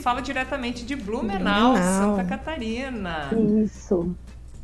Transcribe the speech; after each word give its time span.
fala 0.00 0.20
diretamente 0.20 0.84
de 0.84 0.96
Blumenau, 0.96 1.72
Blumenau. 1.72 2.16
Santa 2.16 2.24
Catarina. 2.24 3.30
Isso. 3.62 4.14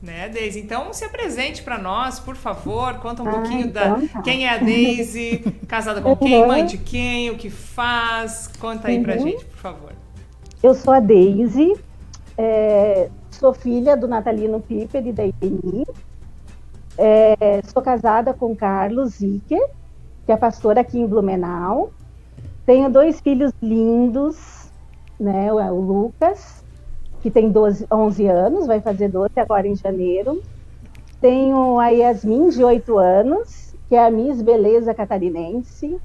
Né, 0.03 0.29
Deise? 0.29 0.61
Então 0.61 0.93
se 0.93 1.05
apresente 1.05 1.63
para 1.63 1.79
nós, 1.79 2.19
por 2.21 2.37
favor. 2.37 2.95
Conta 2.95 3.23
um 3.23 3.29
ah, 3.29 3.33
pouquinho 3.33 3.67
então, 3.67 4.01
da 4.01 4.09
tá. 4.09 4.23
quem 4.23 4.47
é 4.47 4.51
a 4.51 4.59
Deise, 4.59 5.39
casada 5.67 6.01
com 6.01 6.15
quem, 6.17 6.47
mãe 6.47 6.67
de 6.67 6.79
quem, 6.79 7.31
o 7.31 7.37
que 7.37 7.51
faz. 7.51 8.51
Conta 8.59 8.89
aí 8.89 8.99
uhum. 8.99 9.03
pra 9.03 9.17
gente, 9.17 9.45
por 9.45 9.59
favor. 9.59 9.93
Eu 10.63 10.75
sou 10.75 10.93
a 10.93 11.01
Deise, 11.01 11.75
é, 12.37 13.09
sou 13.31 13.55
filha 13.55 13.97
do 13.97 14.07
Natalino 14.07 14.61
Piper 14.61 15.07
e 15.07 15.13
da 15.13 15.25
Eni. 15.25 15.87
É, 16.99 17.61
sou 17.73 17.83
casada 17.83 18.33
com 18.33 18.55
Carlos 18.55 19.15
Zicker, 19.15 19.63
que 20.25 20.33
é 20.33 20.37
pastor 20.37 20.79
aqui 20.79 20.99
em 20.99 21.07
Blumenau. 21.07 21.91
Tenho 22.65 22.91
dois 22.91 23.21
filhos 23.21 23.53
lindos, 23.63 24.37
né? 25.19 25.53
O, 25.53 25.57
o 25.57 25.81
Lucas, 25.81 26.65
que 27.21 27.31
tem 27.31 27.51
12, 27.51 27.87
11 27.91 28.27
anos, 28.27 28.67
vai 28.67 28.81
fazer 28.81 29.09
12 29.09 29.39
agora 29.39 29.67
em 29.67 29.77
janeiro. 29.77 30.43
Tenho 31.21 31.79
a 31.79 31.89
Yasmin, 31.89 32.51
de 32.51 32.63
8 32.63 32.99
anos, 32.99 33.75
que 33.89 33.95
é 33.95 34.05
a 34.05 34.11
Miss 34.11 34.43
Beleza 34.43 34.95
Catarinense. 34.95 35.99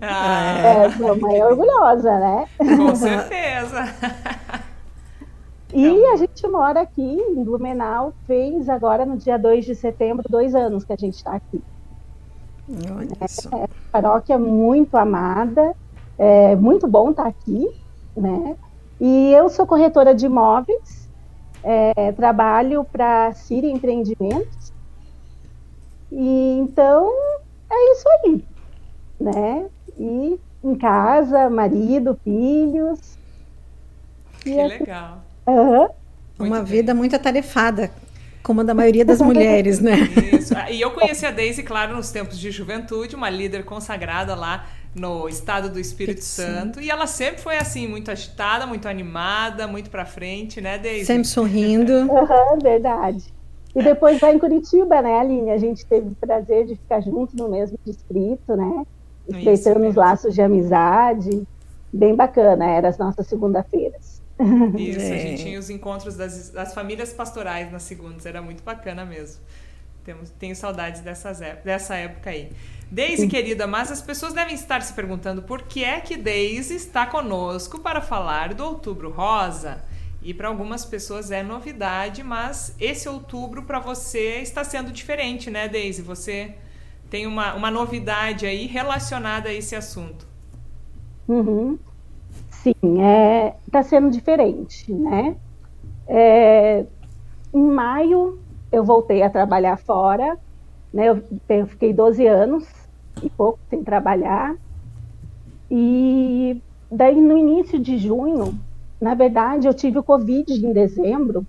Ah, 0.00 0.58
é. 0.62 0.86
é, 0.86 0.90
sou 0.90 1.18
mãe 1.18 1.42
orgulhosa, 1.42 2.18
né? 2.18 2.48
Com 2.58 2.94
certeza. 2.94 3.94
E 5.72 5.86
então... 5.86 6.12
a 6.12 6.16
gente 6.16 6.48
mora 6.48 6.80
aqui 6.80 7.02
em 7.02 7.44
Blumenau, 7.44 8.14
fez 8.26 8.68
agora 8.68 9.04
no 9.04 9.16
dia 9.16 9.38
2 9.38 9.64
de 9.64 9.74
setembro, 9.74 10.24
dois 10.28 10.54
anos 10.54 10.84
que 10.84 10.92
a 10.92 10.96
gente 10.96 11.14
está 11.14 11.32
aqui. 11.32 11.62
Olha 12.94 13.08
é, 13.20 13.64
é, 13.64 13.68
paróquia 13.90 14.38
muito 14.38 14.96
amada, 14.96 15.74
é 16.18 16.54
muito 16.56 16.86
bom 16.86 17.10
estar 17.10 17.24
tá 17.24 17.28
aqui, 17.28 17.66
né? 18.18 18.56
E 19.00 19.32
eu 19.32 19.48
sou 19.48 19.66
corretora 19.66 20.14
de 20.14 20.26
imóveis, 20.26 21.08
é, 21.62 22.12
trabalho 22.12 22.84
para 22.84 23.32
Síria 23.32 23.70
Empreendimentos. 23.70 24.72
E 26.10 26.58
então 26.60 27.10
é 27.70 27.92
isso 27.92 28.08
aí, 28.08 28.44
né? 29.20 29.66
E 29.98 30.38
em 30.64 30.74
casa, 30.74 31.48
marido, 31.48 32.18
filhos. 32.24 33.18
Que 34.40 34.58
assim, 34.58 34.78
legal. 34.78 35.22
Uhum. 35.46 35.88
Uma 36.38 36.62
vida 36.62 36.94
muito 36.94 37.14
atarefada, 37.14 37.90
como 38.42 38.60
a 38.60 38.64
da 38.64 38.74
maioria 38.74 39.04
das 39.04 39.20
mulheres, 39.20 39.80
né? 39.80 39.96
Isso. 40.32 40.54
E 40.70 40.80
eu 40.80 40.92
conheci 40.92 41.26
a 41.26 41.30
Daisy, 41.30 41.62
claro, 41.62 41.96
nos 41.96 42.10
tempos 42.10 42.38
de 42.38 42.50
juventude, 42.50 43.14
uma 43.16 43.28
líder 43.28 43.64
consagrada 43.64 44.34
lá 44.34 44.66
no 44.98 45.28
estado 45.28 45.68
do 45.68 45.78
Espírito 45.78 46.22
Sim. 46.22 46.42
Santo. 46.42 46.80
E 46.80 46.90
ela 46.90 47.06
sempre 47.06 47.40
foi 47.40 47.56
assim, 47.56 47.86
muito 47.86 48.10
agitada, 48.10 48.66
muito 48.66 48.88
animada, 48.88 49.66
muito 49.66 49.90
pra 49.90 50.04
frente, 50.04 50.60
né, 50.60 50.78
Daisy? 50.78 51.06
Sempre 51.06 51.28
sorrindo. 51.28 51.92
Uhum, 52.18 52.58
verdade. 52.60 53.24
E 53.74 53.82
depois 53.82 54.20
lá 54.20 54.32
em 54.32 54.38
Curitiba, 54.38 55.00
né, 55.00 55.18
Aline? 55.20 55.50
A 55.50 55.58
gente 55.58 55.84
teve 55.86 56.08
o 56.08 56.14
prazer 56.14 56.66
de 56.66 56.74
ficar 56.74 57.00
junto 57.00 57.36
no 57.36 57.48
mesmo 57.48 57.78
distrito, 57.84 58.56
né? 58.56 58.84
Estreitando 59.28 59.86
os 59.86 59.94
laços 59.94 60.34
de 60.34 60.42
amizade. 60.42 61.42
Bem 61.92 62.14
bacana, 62.14 62.66
era 62.66 62.88
as 62.88 62.98
nossas 62.98 63.26
segunda-feiras. 63.26 64.20
Isso, 64.76 65.00
é. 65.00 65.14
a 65.14 65.18
gente 65.18 65.42
tinha 65.42 65.58
os 65.58 65.68
encontros 65.68 66.16
das, 66.16 66.50
das 66.50 66.74
famílias 66.74 67.12
pastorais 67.12 67.70
nas 67.72 67.82
segundas, 67.82 68.24
era 68.24 68.40
muito 68.40 68.62
bacana 68.62 69.04
mesmo. 69.04 69.40
Temos, 70.08 70.30
tenho 70.30 70.56
saudades 70.56 71.02
dessas, 71.02 71.38
dessa 71.62 71.94
época 71.94 72.30
aí. 72.30 72.50
Deise, 72.90 73.28
querida, 73.28 73.66
mas 73.66 73.92
as 73.92 74.00
pessoas 74.00 74.32
devem 74.32 74.54
estar 74.54 74.80
se 74.80 74.94
perguntando 74.94 75.42
por 75.42 75.64
que 75.64 75.84
é 75.84 76.00
que 76.00 76.16
Deise 76.16 76.76
está 76.76 77.04
conosco 77.04 77.78
para 77.78 78.00
falar 78.00 78.54
do 78.54 78.64
Outubro 78.64 79.10
Rosa. 79.10 79.84
E 80.22 80.32
para 80.32 80.48
algumas 80.48 80.82
pessoas 80.82 81.30
é 81.30 81.42
novidade, 81.42 82.22
mas 82.22 82.74
esse 82.80 83.06
outubro 83.06 83.64
para 83.64 83.80
você 83.80 84.40
está 84.40 84.64
sendo 84.64 84.90
diferente, 84.90 85.50
né, 85.50 85.68
Deise? 85.68 86.00
Você 86.00 86.54
tem 87.10 87.26
uma, 87.26 87.52
uma 87.52 87.70
novidade 87.70 88.46
aí 88.46 88.66
relacionada 88.66 89.50
a 89.50 89.52
esse 89.52 89.76
assunto. 89.76 90.26
Uhum. 91.28 91.78
Sim, 92.48 92.72
está 92.80 93.02
é, 93.02 93.56
tá 93.70 93.82
sendo 93.82 94.10
diferente, 94.10 94.90
né? 94.90 95.36
É, 96.08 96.86
em 97.52 97.62
maio 97.62 98.47
eu 98.70 98.84
voltei 98.84 99.22
a 99.22 99.30
trabalhar 99.30 99.76
fora, 99.76 100.38
né? 100.92 101.08
Eu, 101.08 101.22
eu 101.48 101.66
fiquei 101.66 101.92
12 101.92 102.26
anos 102.26 102.66
e 103.22 103.30
pouco 103.30 103.58
sem 103.68 103.82
trabalhar. 103.82 104.54
E 105.70 106.60
daí 106.90 107.20
no 107.20 107.36
início 107.36 107.78
de 107.78 107.98
junho, 107.98 108.58
na 109.00 109.14
verdade, 109.14 109.66
eu 109.66 109.74
tive 109.74 109.98
o 109.98 110.02
Covid 110.02 110.52
em 110.52 110.72
dezembro, 110.72 111.46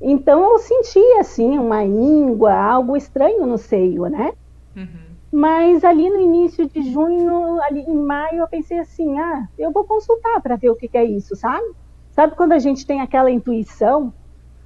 então 0.00 0.42
eu 0.52 0.58
senti 0.58 1.00
assim 1.20 1.58
uma 1.58 1.84
íngua, 1.84 2.52
algo 2.52 2.96
estranho 2.96 3.46
no 3.46 3.56
seio, 3.56 4.06
né? 4.06 4.32
Uhum. 4.76 5.12
Mas 5.32 5.84
ali 5.84 6.10
no 6.10 6.20
início 6.20 6.68
de 6.68 6.82
junho, 6.90 7.62
ali 7.62 7.80
em 7.80 7.96
maio, 7.96 8.40
eu 8.40 8.48
pensei 8.48 8.78
assim: 8.78 9.18
ah, 9.18 9.48
eu 9.56 9.70
vou 9.70 9.84
consultar 9.84 10.40
para 10.42 10.56
ver 10.56 10.70
o 10.70 10.76
que, 10.76 10.88
que, 10.88 10.98
é 10.98 11.04
isso, 11.04 11.36
sabe? 11.36 11.64
Sabe 12.10 12.34
quando 12.34 12.52
a 12.52 12.58
gente 12.58 12.84
tem 12.84 13.00
aquela 13.00 13.30
intuição? 13.30 14.12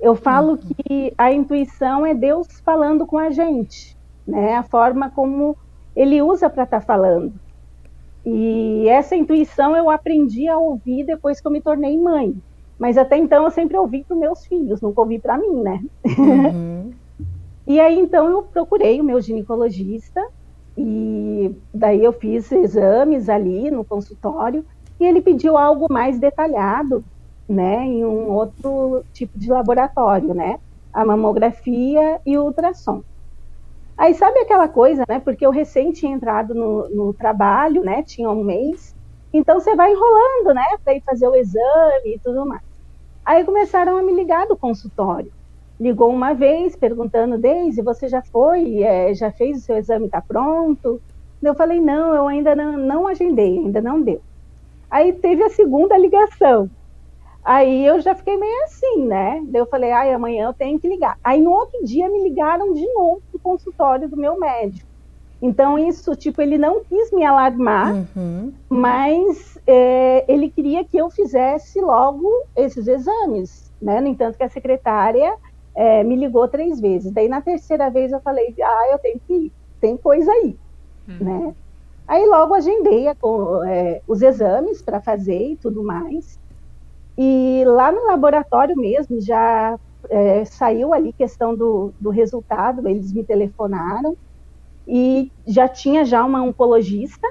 Eu 0.00 0.14
falo 0.14 0.52
uhum. 0.52 0.58
que 0.58 1.14
a 1.16 1.32
intuição 1.32 2.04
é 2.04 2.14
Deus 2.14 2.46
falando 2.60 3.06
com 3.06 3.18
a 3.18 3.30
gente, 3.30 3.96
né? 4.26 4.56
A 4.56 4.62
forma 4.62 5.10
como 5.10 5.56
Ele 5.94 6.20
usa 6.20 6.50
para 6.50 6.64
estar 6.64 6.80
tá 6.80 6.86
falando. 6.86 7.32
E 8.24 8.88
essa 8.88 9.14
intuição 9.14 9.76
eu 9.76 9.88
aprendi 9.88 10.48
a 10.48 10.58
ouvir 10.58 11.04
depois 11.04 11.40
que 11.40 11.46
eu 11.46 11.52
me 11.52 11.60
tornei 11.60 11.96
mãe. 11.96 12.34
Mas 12.78 12.98
até 12.98 13.16
então 13.16 13.44
eu 13.44 13.50
sempre 13.50 13.76
ouvi 13.76 14.04
para 14.04 14.16
meus 14.16 14.44
filhos, 14.44 14.80
nunca 14.80 15.00
ouvi 15.00 15.18
para 15.18 15.38
mim, 15.38 15.62
né? 15.62 15.82
Uhum. 16.18 16.92
e 17.66 17.80
aí 17.80 17.98
então 17.98 18.28
eu 18.28 18.42
procurei 18.42 19.00
o 19.00 19.04
meu 19.04 19.20
ginecologista 19.20 20.22
e 20.76 21.54
daí 21.72 22.04
eu 22.04 22.12
fiz 22.12 22.52
exames 22.52 23.28
ali 23.28 23.70
no 23.70 23.84
consultório 23.84 24.64
e 25.00 25.04
ele 25.04 25.22
pediu 25.22 25.56
algo 25.56 25.90
mais 25.90 26.18
detalhado, 26.18 27.02
né, 27.48 27.84
em 27.84 28.04
um 28.04 28.30
outro 28.32 29.04
tipo 29.12 29.38
de 29.38 29.48
laboratório, 29.50 30.34
né, 30.34 30.58
a 30.92 31.04
mamografia 31.04 32.20
e 32.26 32.38
o 32.38 32.44
ultrassom. 32.44 33.02
Aí 33.98 34.14
sabe 34.14 34.40
aquela 34.40 34.68
coisa, 34.68 35.04
né, 35.08 35.20
porque 35.20 35.46
eu 35.46 35.50
recém 35.50 35.92
tinha 35.92 36.14
entrado 36.14 36.54
no, 36.54 36.88
no 36.90 37.14
trabalho, 37.14 37.82
né, 37.82 38.02
tinha 38.02 38.30
um 38.30 38.44
mês, 38.44 38.94
então 39.32 39.60
você 39.60 39.74
vai 39.76 39.92
enrolando, 39.92 40.54
né, 40.54 40.64
para 40.84 40.94
ir 40.94 41.02
fazer 41.04 41.28
o 41.28 41.36
exame 41.36 42.16
e 42.16 42.20
tudo 42.22 42.46
mais. 42.46 42.62
Aí 43.24 43.44
começaram 43.44 43.98
a 43.98 44.02
me 44.02 44.14
ligar 44.14 44.46
do 44.46 44.58
consultório 44.58 45.32
ligou 45.78 46.10
uma 46.10 46.34
vez 46.34 46.76
perguntando, 46.76 47.38
Deise, 47.38 47.82
você 47.82 48.08
já 48.08 48.22
foi, 48.32 48.82
é, 48.82 49.14
já 49.14 49.30
fez 49.32 49.58
o 49.58 49.60
seu 49.60 49.76
exame, 49.76 50.06
está 50.06 50.22
pronto? 50.22 51.02
Eu 51.42 51.54
falei, 51.54 51.80
não, 51.80 52.14
eu 52.14 52.26
ainda 52.26 52.56
não, 52.56 52.76
não 52.78 53.06
agendei, 53.06 53.58
ainda 53.58 53.80
não 53.80 54.02
deu. 54.02 54.22
Aí 54.90 55.12
teve 55.14 55.42
a 55.44 55.50
segunda 55.50 55.98
ligação. 55.98 56.70
Aí 57.46 57.86
eu 57.86 58.00
já 58.00 58.12
fiquei 58.12 58.36
meio 58.36 58.64
assim, 58.64 59.06
né? 59.06 59.40
Daí 59.46 59.62
eu 59.62 59.66
falei, 59.66 59.92
ai, 59.92 60.12
amanhã 60.12 60.46
eu 60.46 60.52
tenho 60.52 60.80
que 60.80 60.88
ligar. 60.88 61.16
Aí 61.22 61.40
no 61.40 61.52
outro 61.52 61.78
dia 61.84 62.08
me 62.08 62.20
ligaram 62.20 62.72
de 62.72 62.84
novo 62.92 63.22
do 63.32 63.38
consultório 63.38 64.08
do 64.08 64.16
meu 64.16 64.36
médico. 64.36 64.88
Então 65.40 65.78
isso, 65.78 66.16
tipo, 66.16 66.42
ele 66.42 66.58
não 66.58 66.82
quis 66.82 67.12
me 67.12 67.24
alarmar, 67.24 67.94
uhum. 67.94 68.52
mas 68.68 69.56
é, 69.64 70.24
ele 70.26 70.50
queria 70.50 70.84
que 70.84 70.96
eu 70.96 71.08
fizesse 71.08 71.80
logo 71.80 72.28
esses 72.56 72.88
exames, 72.88 73.72
né? 73.80 74.00
No 74.00 74.08
entanto 74.08 74.36
que 74.36 74.42
a 74.42 74.50
secretária 74.50 75.32
é, 75.72 76.02
me 76.02 76.16
ligou 76.16 76.48
três 76.48 76.80
vezes. 76.80 77.12
Daí 77.12 77.28
na 77.28 77.40
terceira 77.40 77.88
vez 77.90 78.10
eu 78.10 78.18
falei, 78.18 78.56
ah, 78.60 78.88
eu 78.90 78.98
tenho 78.98 79.20
que 79.24 79.32
ir, 79.32 79.52
tem 79.80 79.96
coisa 79.96 80.32
aí, 80.32 80.56
uhum. 81.08 81.16
né? 81.20 81.54
Aí 82.08 82.26
logo 82.26 82.54
agendei 82.54 83.06
a, 83.06 83.14
é, 83.68 84.02
os 84.08 84.20
exames 84.20 84.82
para 84.82 85.00
fazer 85.00 85.52
e 85.52 85.56
tudo 85.56 85.84
mais. 85.84 86.44
E 87.16 87.62
lá 87.66 87.90
no 87.90 88.06
laboratório 88.06 88.76
mesmo 88.76 89.20
já 89.20 89.78
é, 90.10 90.44
saiu 90.44 90.92
ali 90.92 91.12
questão 91.12 91.54
do, 91.54 91.92
do 91.98 92.10
resultado, 92.10 92.86
eles 92.86 93.12
me 93.12 93.24
telefonaram 93.24 94.16
e 94.86 95.30
já 95.46 95.68
tinha 95.68 96.04
já 96.04 96.24
uma 96.24 96.42
oncologista, 96.42 97.26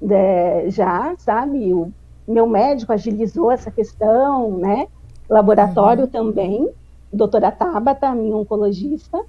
né, 0.00 0.70
já, 0.70 1.14
sabe? 1.18 1.72
O 1.72 1.92
meu 2.26 2.46
médico 2.46 2.92
agilizou 2.92 3.50
essa 3.50 3.70
questão, 3.70 4.56
né? 4.56 4.86
Laboratório 5.28 6.04
uhum. 6.04 6.10
também 6.10 6.70
doutora 7.12 7.50
Tabata, 7.50 8.14
minha 8.14 8.36
oncologista, 8.36 9.24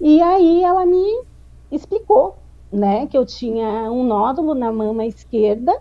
e 0.00 0.20
aí 0.20 0.62
ela 0.62 0.84
me 0.84 1.22
explicou, 1.70 2.36
né, 2.70 3.06
que 3.06 3.16
eu 3.16 3.24
tinha 3.24 3.90
um 3.90 4.04
nódulo 4.04 4.54
na 4.54 4.70
mama 4.70 5.06
esquerda 5.06 5.76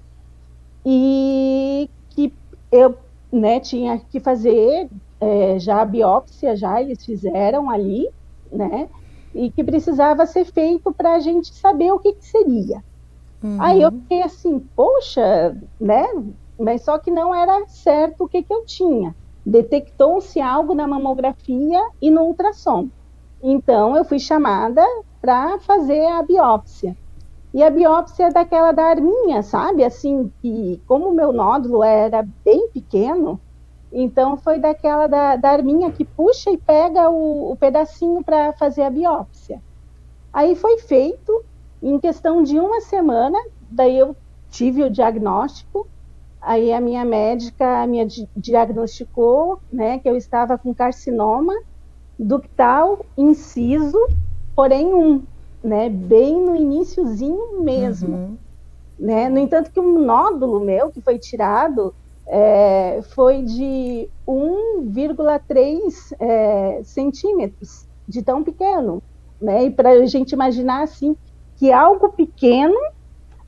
e 0.85 1.89
que 2.09 2.33
eu, 2.71 2.95
né, 3.31 3.59
tinha 3.59 4.00
que 4.00 4.19
fazer 4.19 4.89
é, 5.19 5.59
já 5.59 5.81
a 5.81 5.85
biópsia, 5.85 6.56
já 6.56 6.81
eles 6.81 7.06
fizeram 7.06 7.69
ali, 7.69 8.09
né, 8.51 8.88
e 9.33 9.51
que 9.51 9.63
precisava 9.63 10.25
ser 10.25 10.45
feito 10.45 10.91
para 10.94 11.13
a 11.13 11.19
gente 11.19 11.53
saber 11.53 11.91
o 11.91 12.00
que, 12.00 12.13
que 12.13 12.25
seria. 12.25 12.83
Uhum. 13.44 13.57
Aí 13.62 13.81
eu 13.81 13.91
fiquei 13.91 14.24
assim, 14.24 14.59
poxa, 14.75 15.56
né, 15.79 16.07
mas 16.57 16.83
só 16.83 16.97
que 16.97 17.12
não 17.12 17.33
era 17.33 17.68
certo 17.68 18.24
o 18.24 18.27
que, 18.27 18.41
que 18.41 18.53
eu 18.53 18.65
tinha. 18.65 19.15
Detectou-se 19.45 20.41
algo 20.41 20.73
na 20.73 20.88
mamografia 20.88 21.81
e 22.01 22.09
no 22.09 22.23
ultrassom. 22.23 22.89
Então, 23.41 23.95
eu 23.95 24.03
fui 24.03 24.19
chamada 24.19 24.83
para 25.21 25.59
fazer 25.59 26.06
a 26.06 26.23
biópsia. 26.23 26.97
E 27.57 27.63
a 27.63 27.71
biópsia 27.71 28.27
é 28.27 28.30
daquela 28.30 28.71
da 28.71 28.83
arminha, 28.83 29.42
sabe? 29.42 29.83
Assim, 29.83 30.31
que 30.44 30.80
como 30.86 31.09
o 31.09 31.12
meu 31.12 31.33
nódulo 31.33 31.83
era 31.83 32.21
bem 32.45 32.69
pequeno, 32.69 33.42
então 33.92 34.38
foi 34.38 34.59
daquela 34.59 35.07
da, 35.07 35.36
da 35.38 35.50
arminha 35.50 35.92
que 35.92 36.06
puxa 36.06 36.51
e 36.51 36.57
pega 36.59 37.09
o, 37.09 37.51
o 37.51 37.56
pedacinho 37.56 38.24
para 38.24 38.54
fazer 38.54 38.83
a 38.83 38.92
biópsia. 38.92 39.59
Aí 40.31 40.56
foi 40.56 40.77
feito, 40.77 41.44
em 41.81 42.00
questão 42.00 42.44
de 42.44 42.59
uma 42.59 42.80
semana, 42.80 43.39
daí 43.71 43.98
eu 43.98 44.15
tive 44.51 44.83
o 44.83 44.92
diagnóstico, 44.92 45.88
aí 46.39 46.71
a 46.71 46.80
minha 46.80 47.04
médica 47.04 47.88
me 47.88 48.06
diagnosticou, 48.36 49.59
né, 49.74 49.98
que 49.98 50.07
eu 50.07 50.15
estava 50.15 50.59
com 50.59 50.75
carcinoma 50.75 51.56
ductal 52.19 53.04
inciso, 53.18 53.98
porém 54.56 54.94
um, 54.94 55.24
né, 55.63 55.89
bem 55.89 56.42
no 56.42 56.56
iníciozinho 56.56 57.62
mesmo. 57.62 58.15
Uhum. 58.15 58.38
Né? 59.00 59.30
No 59.30 59.39
entanto, 59.39 59.71
que 59.71 59.80
um 59.80 60.00
nódulo 60.00 60.59
meu 60.59 60.92
que 60.92 61.01
foi 61.01 61.18
tirado 61.19 61.94
é, 62.25 63.01
foi 63.13 63.42
de 63.44 64.09
1,3 64.27 66.15
é, 66.19 66.81
centímetros, 66.83 67.86
de 68.07 68.21
tão 68.21 68.44
pequeno. 68.44 69.01
Né? 69.39 69.65
E 69.65 69.71
para 69.71 69.92
a 69.92 70.06
gente 70.06 70.31
imaginar 70.31 70.83
assim, 70.83 71.15
que 71.56 71.71
algo 71.71 72.09
pequeno 72.09 72.77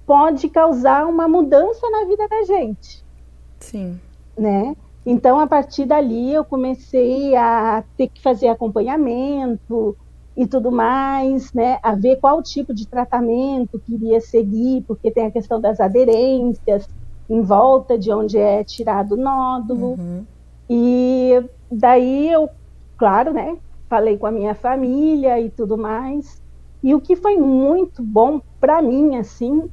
pode 0.06 0.50
causar 0.50 1.06
uma 1.08 1.28
mudança 1.28 1.90
na 1.90 2.06
vida 2.06 2.28
da 2.28 2.44
gente. 2.44 3.04
Sim. 3.60 4.00
Né? 4.38 4.76
Então, 5.06 5.40
a 5.40 5.48
partir 5.48 5.86
dali, 5.86 6.34
eu 6.34 6.44
comecei 6.44 7.36
a 7.36 7.84
ter 7.98 8.08
que 8.08 8.22
fazer 8.22 8.48
acompanhamento 8.48 9.96
e 10.40 10.48
tudo 10.48 10.72
mais, 10.72 11.52
né? 11.52 11.80
A 11.84 11.94
ver 11.94 12.16
qual 12.16 12.42
tipo 12.42 12.74
de 12.74 12.88
tratamento 12.88 13.78
queria 13.78 14.22
seguir, 14.22 14.86
porque 14.88 15.12
tem 15.12 15.26
a 15.26 15.32
questão 15.32 15.60
das 15.60 15.82
aderências 15.82 16.88
em 17.30 17.42
volta 17.42 18.00
de 18.00 18.10
onde 18.10 18.38
é 18.38 18.64
tirado 18.64 19.16
o 19.16 19.18
nódulo. 19.18 20.00
Uhum. 20.00 20.24
E 20.70 21.44
daí 21.70 22.32
eu, 22.32 22.50
claro, 22.98 23.34
né? 23.34 23.58
Falei 23.90 24.18
com 24.18 24.28
a 24.28 24.32
minha 24.32 24.56
família 24.56 25.42
e 25.42 25.50
tudo 25.50 25.78
mais. 25.78 26.42
E 26.82 26.96
o 26.96 27.02
que 27.02 27.18
foi 27.18 27.36
muito 27.36 28.02
bom 28.02 28.40
para 28.62 28.82
mim, 28.82 29.18
assim, 29.18 29.70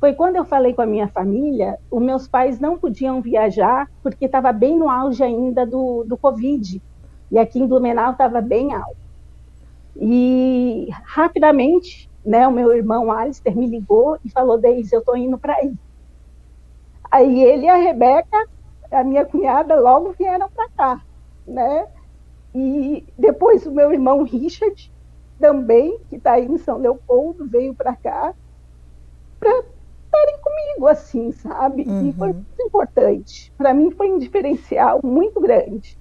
foi 0.00 0.14
quando 0.14 0.34
eu 0.34 0.44
falei 0.44 0.74
com 0.74 0.82
a 0.82 0.86
minha 0.86 1.06
família, 1.06 1.78
os 1.88 2.02
meus 2.02 2.26
pais 2.26 2.58
não 2.58 2.76
podiam 2.76 3.22
viajar 3.22 3.88
porque 4.02 4.24
estava 4.24 4.50
bem 4.52 4.76
no 4.76 4.90
auge 4.90 5.22
ainda 5.22 5.64
do, 5.64 6.02
do 6.02 6.16
Covid. 6.16 6.82
E 7.30 7.38
aqui 7.38 7.60
em 7.60 7.68
Blumenau 7.68 8.10
estava 8.10 8.40
bem 8.40 8.74
alto. 8.74 9.07
E 9.96 10.88
rapidamente, 11.04 12.08
né, 12.24 12.46
o 12.46 12.52
meu 12.52 12.72
irmão 12.72 13.10
Alistair 13.10 13.56
me 13.56 13.66
ligou 13.66 14.18
e 14.24 14.30
falou: 14.30 14.58
Deise, 14.58 14.94
eu 14.94 15.00
estou 15.00 15.16
indo 15.16 15.38
para 15.38 15.54
aí. 15.54 15.74
Aí 17.10 17.42
ele 17.42 17.66
e 17.66 17.68
a 17.68 17.76
Rebeca, 17.76 18.48
a 18.90 19.02
minha 19.02 19.24
cunhada, 19.24 19.78
logo 19.80 20.12
vieram 20.12 20.48
para 20.50 20.68
cá, 20.70 21.02
né? 21.46 21.86
E 22.54 23.06
depois 23.16 23.66
o 23.66 23.72
meu 23.72 23.92
irmão 23.92 24.22
Richard 24.22 24.92
também, 25.38 25.98
que 26.08 26.16
está 26.16 26.32
aí 26.32 26.46
em 26.46 26.58
São 26.58 26.78
Leopoldo, 26.78 27.48
veio 27.48 27.74
para 27.74 27.94
cá 27.96 28.34
para 29.38 29.50
estarem 30.04 30.40
comigo, 30.40 30.86
assim, 30.88 31.32
sabe? 31.32 31.84
Uhum. 31.86 32.08
E 32.08 32.12
foi 32.12 32.32
muito 32.32 32.62
importante. 32.62 33.52
Para 33.56 33.72
mim 33.72 33.90
foi 33.90 34.10
um 34.10 34.18
diferencial 34.18 35.00
muito 35.04 35.40
grande. 35.40 35.98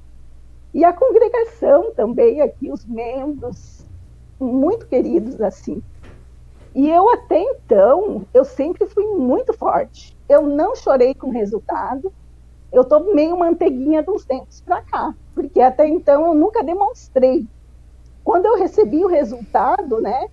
E 0.77 0.85
a 0.85 0.93
congregação 0.93 1.91
também, 1.95 2.39
aqui, 2.39 2.71
os 2.71 2.85
membros, 2.85 3.83
muito 4.39 4.85
queridos, 4.85 5.41
assim. 5.41 5.81
E 6.75 6.87
eu 6.87 7.09
até 7.09 7.41
então, 7.41 8.27
eu 8.31 8.45
sempre 8.45 8.85
fui 8.85 9.03
muito 9.15 9.53
forte. 9.53 10.15
Eu 10.29 10.43
não 10.43 10.75
chorei 10.75 11.15
com 11.15 11.29
o 11.29 11.33
resultado. 11.33 12.13
Eu 12.71 12.83
tô 12.83 12.99
meio 13.11 13.35
manteiguinha 13.35 14.03
dos 14.03 14.23
tempos 14.23 14.61
para 14.61 14.83
cá, 14.83 15.15
porque 15.33 15.59
até 15.61 15.87
então 15.87 16.27
eu 16.27 16.35
nunca 16.35 16.63
demonstrei. 16.63 17.47
Quando 18.23 18.45
eu 18.45 18.59
recebi 18.59 19.03
o 19.03 19.07
resultado, 19.07 19.99
né, 19.99 20.27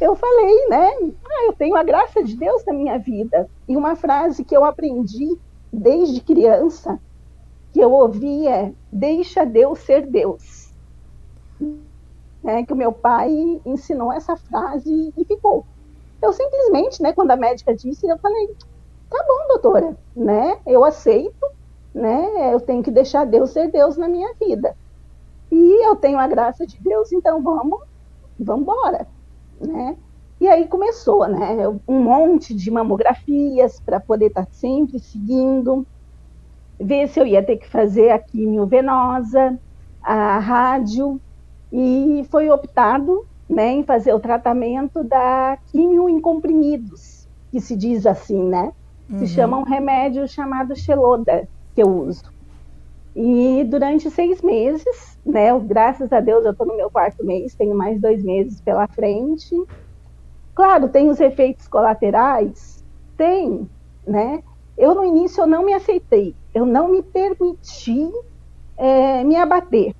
eu 0.00 0.16
falei, 0.16 0.66
né? 0.70 0.90
Ah, 1.24 1.44
eu 1.46 1.52
tenho 1.52 1.76
a 1.76 1.84
graça 1.84 2.20
de 2.20 2.36
Deus 2.36 2.64
na 2.64 2.72
minha 2.72 2.98
vida. 2.98 3.48
E 3.68 3.76
uma 3.76 3.94
frase 3.94 4.44
que 4.44 4.56
eu 4.56 4.64
aprendi 4.64 5.38
desde 5.72 6.20
criança, 6.20 6.98
que 7.74 7.80
eu 7.80 7.92
ouvi 7.92 8.48
é: 8.48 8.72
deixa 8.90 9.44
Deus 9.44 9.80
ser 9.80 10.06
Deus. 10.06 10.72
É, 12.42 12.62
que 12.62 12.72
o 12.72 12.76
meu 12.76 12.92
pai 12.92 13.30
ensinou 13.66 14.10
essa 14.10 14.36
frase 14.36 15.12
e 15.16 15.24
ficou. 15.26 15.66
Eu 16.22 16.32
simplesmente, 16.32 17.02
né, 17.02 17.12
quando 17.12 17.30
a 17.30 17.36
médica 17.36 17.74
disse, 17.74 18.06
eu 18.06 18.18
falei: 18.18 18.54
tá 19.10 19.22
bom, 19.28 19.48
doutora, 19.48 19.96
né? 20.16 20.58
Eu 20.64 20.84
aceito, 20.84 21.46
né? 21.92 22.54
Eu 22.54 22.60
tenho 22.60 22.82
que 22.82 22.90
deixar 22.90 23.26
Deus 23.26 23.50
ser 23.50 23.70
Deus 23.70 23.98
na 23.98 24.08
minha 24.08 24.32
vida. 24.34 24.74
E 25.52 25.86
eu 25.86 25.96
tenho 25.96 26.18
a 26.18 26.26
graça 26.26 26.66
de 26.66 26.80
Deus, 26.80 27.12
então 27.12 27.42
vamos, 27.42 27.80
vamos 28.38 28.62
embora 28.62 29.06
né? 29.60 29.96
E 30.40 30.48
aí 30.48 30.66
começou, 30.66 31.26
né? 31.28 31.68
Um 31.88 32.02
monte 32.02 32.54
de 32.54 32.70
mamografias 32.70 33.80
para 33.80 34.00
poder 34.00 34.26
estar 34.26 34.46
tá 34.46 34.52
sempre 34.52 34.98
seguindo, 34.98 35.86
ver 36.78 37.08
se 37.08 37.20
eu 37.20 37.26
ia 37.26 37.42
ter 37.42 37.56
que 37.56 37.68
fazer 37.68 38.10
a 38.10 38.18
quimio 38.18 38.66
venosa, 38.66 39.58
a 40.02 40.38
rádio, 40.38 41.20
e 41.72 42.24
foi 42.30 42.50
optado 42.50 43.24
né, 43.48 43.72
em 43.72 43.82
fazer 43.82 44.12
o 44.12 44.20
tratamento 44.20 45.02
da 45.04 45.58
quimio 45.66 46.08
em 46.08 46.20
comprimidos, 46.20 47.28
que 47.50 47.60
se 47.60 47.76
diz 47.76 48.06
assim, 48.06 48.42
né? 48.42 48.72
Uhum. 49.10 49.18
Se 49.18 49.26
chama 49.26 49.58
um 49.58 49.64
remédio 49.64 50.26
chamado 50.26 50.76
Xeloda, 50.76 51.48
que 51.74 51.82
eu 51.82 51.88
uso. 51.88 52.32
E 53.14 53.64
durante 53.68 54.10
seis 54.10 54.42
meses, 54.42 55.18
né? 55.24 55.56
Graças 55.60 56.12
a 56.12 56.20
Deus 56.20 56.44
eu 56.44 56.52
estou 56.52 56.66
no 56.66 56.76
meu 56.76 56.90
quarto 56.90 57.24
mês, 57.24 57.54
tenho 57.54 57.76
mais 57.76 58.00
dois 58.00 58.22
meses 58.22 58.60
pela 58.60 58.88
frente. 58.88 59.54
Claro, 60.54 60.88
tem 60.88 61.08
os 61.08 61.20
efeitos 61.20 61.68
colaterais? 61.68 62.84
Tem, 63.16 63.68
né? 64.06 64.42
Eu 64.76 64.94
no 64.94 65.04
início 65.04 65.42
eu 65.42 65.46
não 65.46 65.64
me 65.64 65.72
aceitei, 65.72 66.34
eu 66.54 66.64
não 66.64 66.88
me 66.88 67.02
permiti 67.02 68.10
é, 68.76 69.24
me 69.24 69.36
abater, 69.36 69.94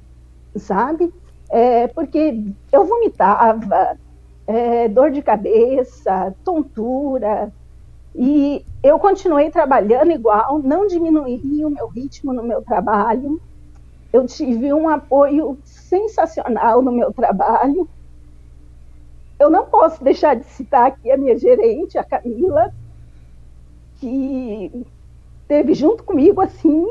sabe? 0.56 1.12
É, 1.50 1.88
porque 1.88 2.42
eu 2.72 2.84
vomitava, 2.84 3.98
é, 4.46 4.88
dor 4.88 5.10
de 5.10 5.20
cabeça, 5.20 6.34
tontura, 6.44 7.52
e 8.14 8.64
eu 8.82 8.98
continuei 8.98 9.50
trabalhando 9.50 10.12
igual, 10.12 10.60
não 10.60 10.86
diminuí 10.86 11.64
o 11.64 11.70
meu 11.70 11.88
ritmo 11.88 12.32
no 12.32 12.44
meu 12.44 12.62
trabalho. 12.62 13.40
Eu 14.12 14.24
tive 14.26 14.72
um 14.72 14.88
apoio 14.88 15.58
sensacional 15.64 16.80
no 16.80 16.92
meu 16.92 17.12
trabalho. 17.12 17.88
Eu 19.40 19.50
não 19.50 19.66
posso 19.66 20.02
deixar 20.04 20.36
de 20.36 20.44
citar 20.44 20.86
aqui 20.86 21.10
a 21.10 21.16
minha 21.16 21.36
gerente, 21.36 21.98
a 21.98 22.04
Camila, 22.04 22.72
que 23.96 24.86
teve 25.46 25.74
junto 25.74 26.04
comigo 26.04 26.40
assim, 26.40 26.86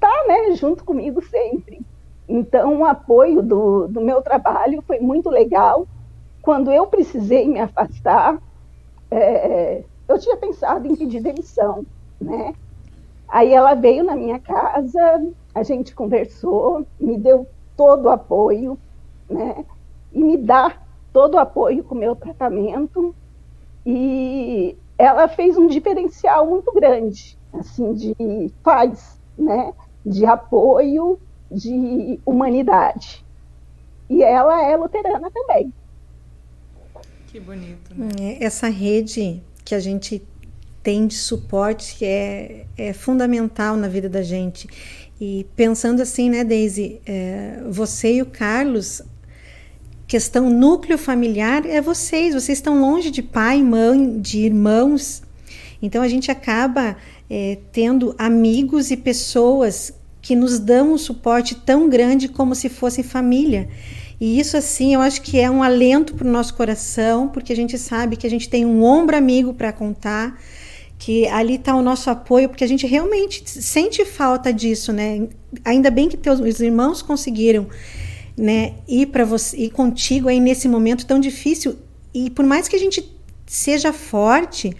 tá, 0.00 0.24
né, 0.26 0.54
junto 0.54 0.84
comigo 0.84 1.22
sempre. 1.22 1.80
Então, 2.28 2.80
o 2.80 2.84
apoio 2.84 3.42
do, 3.42 3.88
do 3.88 4.00
meu 4.00 4.22
trabalho 4.22 4.82
foi 4.86 4.98
muito 4.98 5.28
legal. 5.28 5.86
Quando 6.40 6.72
eu 6.72 6.86
precisei 6.86 7.46
me 7.46 7.60
afastar, 7.60 8.40
é, 9.10 9.84
eu 10.08 10.18
tinha 10.18 10.36
pensado 10.36 10.86
em 10.86 10.96
pedir 10.96 11.20
demissão, 11.20 11.84
né? 12.20 12.54
Aí 13.28 13.52
ela 13.52 13.74
veio 13.74 14.04
na 14.04 14.14
minha 14.14 14.38
casa, 14.38 15.22
a 15.54 15.62
gente 15.62 15.94
conversou, 15.94 16.86
me 17.00 17.16
deu 17.16 17.46
todo 17.76 18.06
o 18.06 18.10
apoio, 18.10 18.78
né? 19.28 19.64
E 20.12 20.22
me 20.22 20.36
dá 20.36 20.76
todo 21.12 21.34
o 21.34 21.38
apoio 21.38 21.84
com 21.84 21.94
o 21.94 21.98
meu 21.98 22.14
tratamento. 22.16 23.14
E 23.84 24.76
ela 24.98 25.28
fez 25.28 25.56
um 25.56 25.66
diferencial 25.66 26.46
muito 26.46 26.72
grande, 26.72 27.38
assim, 27.52 27.92
de 27.94 28.14
paz, 28.62 29.18
né? 29.38 29.72
De 30.04 30.24
apoio, 30.26 31.18
de 31.50 32.18
humanidade. 32.24 33.24
E 34.08 34.22
ela 34.22 34.62
é 34.62 34.76
luterana 34.76 35.30
também. 35.30 35.72
Que 37.28 37.40
bonito, 37.40 37.94
né? 37.94 38.08
É, 38.20 38.44
essa 38.44 38.68
rede 38.68 39.42
que 39.64 39.74
a 39.74 39.80
gente 39.80 40.22
tem 40.82 41.06
de 41.06 41.14
suporte 41.14 42.04
é, 42.04 42.66
é 42.76 42.92
fundamental 42.92 43.76
na 43.76 43.88
vida 43.88 44.08
da 44.08 44.22
gente. 44.22 44.68
E 45.20 45.46
pensando 45.54 46.02
assim, 46.02 46.28
né, 46.28 46.42
Daisy, 46.42 47.00
é, 47.06 47.62
você 47.70 48.16
e 48.16 48.22
o 48.22 48.26
Carlos, 48.26 49.00
questão 50.06 50.50
núcleo 50.50 50.98
familiar 50.98 51.64
é 51.64 51.80
vocês, 51.80 52.34
vocês 52.34 52.58
estão 52.58 52.80
longe 52.80 53.10
de 53.10 53.22
pai, 53.22 53.62
mãe, 53.62 54.20
de 54.20 54.40
irmãos. 54.40 55.22
Então 55.82 56.00
a 56.00 56.08
gente 56.08 56.30
acaba 56.30 56.96
é, 57.28 57.58
tendo 57.72 58.14
amigos 58.16 58.92
e 58.92 58.96
pessoas 58.96 59.92
que 60.22 60.36
nos 60.36 60.60
dão 60.60 60.92
um 60.92 60.98
suporte 60.98 61.56
tão 61.56 61.88
grande 61.88 62.28
como 62.28 62.54
se 62.54 62.68
fosse 62.68 63.02
família. 63.02 63.68
E 64.20 64.38
isso, 64.38 64.56
assim, 64.56 64.94
eu 64.94 65.00
acho 65.00 65.20
que 65.20 65.40
é 65.40 65.50
um 65.50 65.64
alento 65.64 66.14
para 66.14 66.28
o 66.28 66.30
nosso 66.30 66.54
coração, 66.54 67.26
porque 67.26 67.52
a 67.52 67.56
gente 67.56 67.76
sabe 67.76 68.16
que 68.16 68.24
a 68.24 68.30
gente 68.30 68.48
tem 68.48 68.64
um 68.64 68.84
ombro 68.84 69.16
amigo 69.16 69.52
para 69.52 69.72
contar, 69.72 70.40
que 70.96 71.26
ali 71.26 71.56
está 71.56 71.74
o 71.74 71.82
nosso 71.82 72.08
apoio, 72.08 72.48
porque 72.48 72.62
a 72.62 72.68
gente 72.68 72.86
realmente 72.86 73.42
sente 73.44 74.04
falta 74.04 74.52
disso, 74.52 74.92
né? 74.92 75.26
Ainda 75.64 75.90
bem 75.90 76.08
que 76.08 76.16
teus 76.16 76.60
irmãos 76.60 77.02
conseguiram, 77.02 77.66
né, 78.36 78.74
ir 78.86 79.06
para 79.06 79.24
você, 79.24 79.56
ir 79.56 79.70
contigo 79.70 80.28
aí 80.28 80.38
nesse 80.38 80.68
momento 80.68 81.04
tão 81.04 81.18
difícil. 81.18 81.76
E 82.14 82.30
por 82.30 82.46
mais 82.46 82.68
que 82.68 82.76
a 82.76 82.78
gente 82.78 83.12
seja 83.44 83.92
forte, 83.92 84.76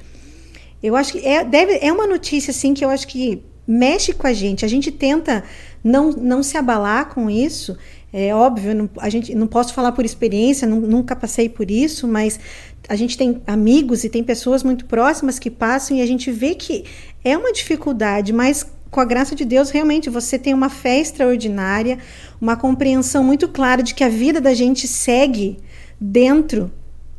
eu 0.83 0.97
acho 0.97 1.13
que 1.13 1.27
é, 1.27 1.45
deve, 1.45 1.79
é 1.81 1.93
uma 1.93 2.07
notícia 2.07 2.51
assim 2.51 2.75
que 2.75 2.85
eu 2.85 2.91
acho 2.91 3.07
que 3.07 3.43
mexe 3.67 4.13
com 4.13 4.27
a 4.27 4.33
gente. 4.33 4.65
A 4.65 4.69
gente 4.69 4.91
tenta 4.91 5.45
não, 5.83 6.11
não 6.11 6.43
se 6.43 6.57
abalar 6.57 7.09
com 7.11 7.31
isso. 7.31 7.77
É 8.13 8.35
óbvio, 8.35 8.75
não, 8.75 8.91
a 8.99 9.09
gente 9.09 9.35
não 9.35 9.47
posso 9.47 9.73
falar 9.73 9.93
por 9.93 10.05
experiência, 10.05 10.69
não, 10.69 10.81
nunca 10.81 11.17
passei 11.17 11.49
por 11.49 11.71
isso, 11.71 12.07
mas 12.07 12.39
a 12.87 12.95
gente 12.95 13.17
tem 13.17 13.41
amigos 13.47 14.05
e 14.05 14.11
tem 14.11 14.23
pessoas 14.23 14.63
muito 14.63 14.85
próximas 14.85 15.39
que 15.39 15.51
passam 15.51 15.97
e 15.97 16.03
a 16.03 16.07
gente 16.07 16.31
vê 16.31 16.55
que 16.55 16.85
é 17.25 17.37
uma 17.37 17.53
dificuldade, 17.53 18.33
mas 18.33 18.67
com 18.91 19.01
a 19.01 19.05
graça 19.07 19.35
de 19.35 19.47
Deus, 19.47 19.71
realmente 19.71 20.11
você 20.11 20.39
tem 20.39 20.53
uma 20.53 20.69
fé 20.69 21.01
extraordinária, 21.01 21.99
uma 22.39 22.55
compreensão 22.55 23.25
muito 23.25 23.49
clara 23.49 23.83
de 23.83 23.95
que 23.95 24.05
a 24.05 24.09
vida 24.11 24.39
da 24.39 24.53
gente 24.53 24.87
segue 24.87 25.59
dentro 25.99 26.71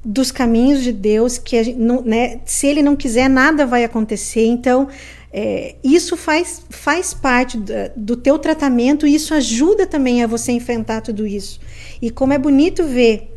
dos 0.03 0.31
caminhos 0.31 0.83
de 0.83 0.91
Deus, 0.91 1.37
que 1.37 1.61
gente, 1.63 1.79
não, 1.79 2.01
né, 2.01 2.41
se 2.45 2.67
Ele 2.67 2.81
não 2.81 2.95
quiser, 2.95 3.29
nada 3.29 3.65
vai 3.65 3.83
acontecer. 3.83 4.45
Então, 4.45 4.87
é, 5.31 5.75
isso 5.83 6.15
faz, 6.15 6.61
faz 6.69 7.13
parte 7.13 7.57
do, 7.57 7.73
do 7.95 8.17
teu 8.17 8.37
tratamento 8.37 9.07
e 9.07 9.15
isso 9.15 9.33
ajuda 9.33 9.87
também 9.87 10.23
a 10.23 10.27
você 10.27 10.51
enfrentar 10.51 11.01
tudo 11.01 11.25
isso. 11.25 11.59
E 12.01 12.09
como 12.09 12.33
é 12.33 12.37
bonito 12.37 12.83
ver 12.83 13.33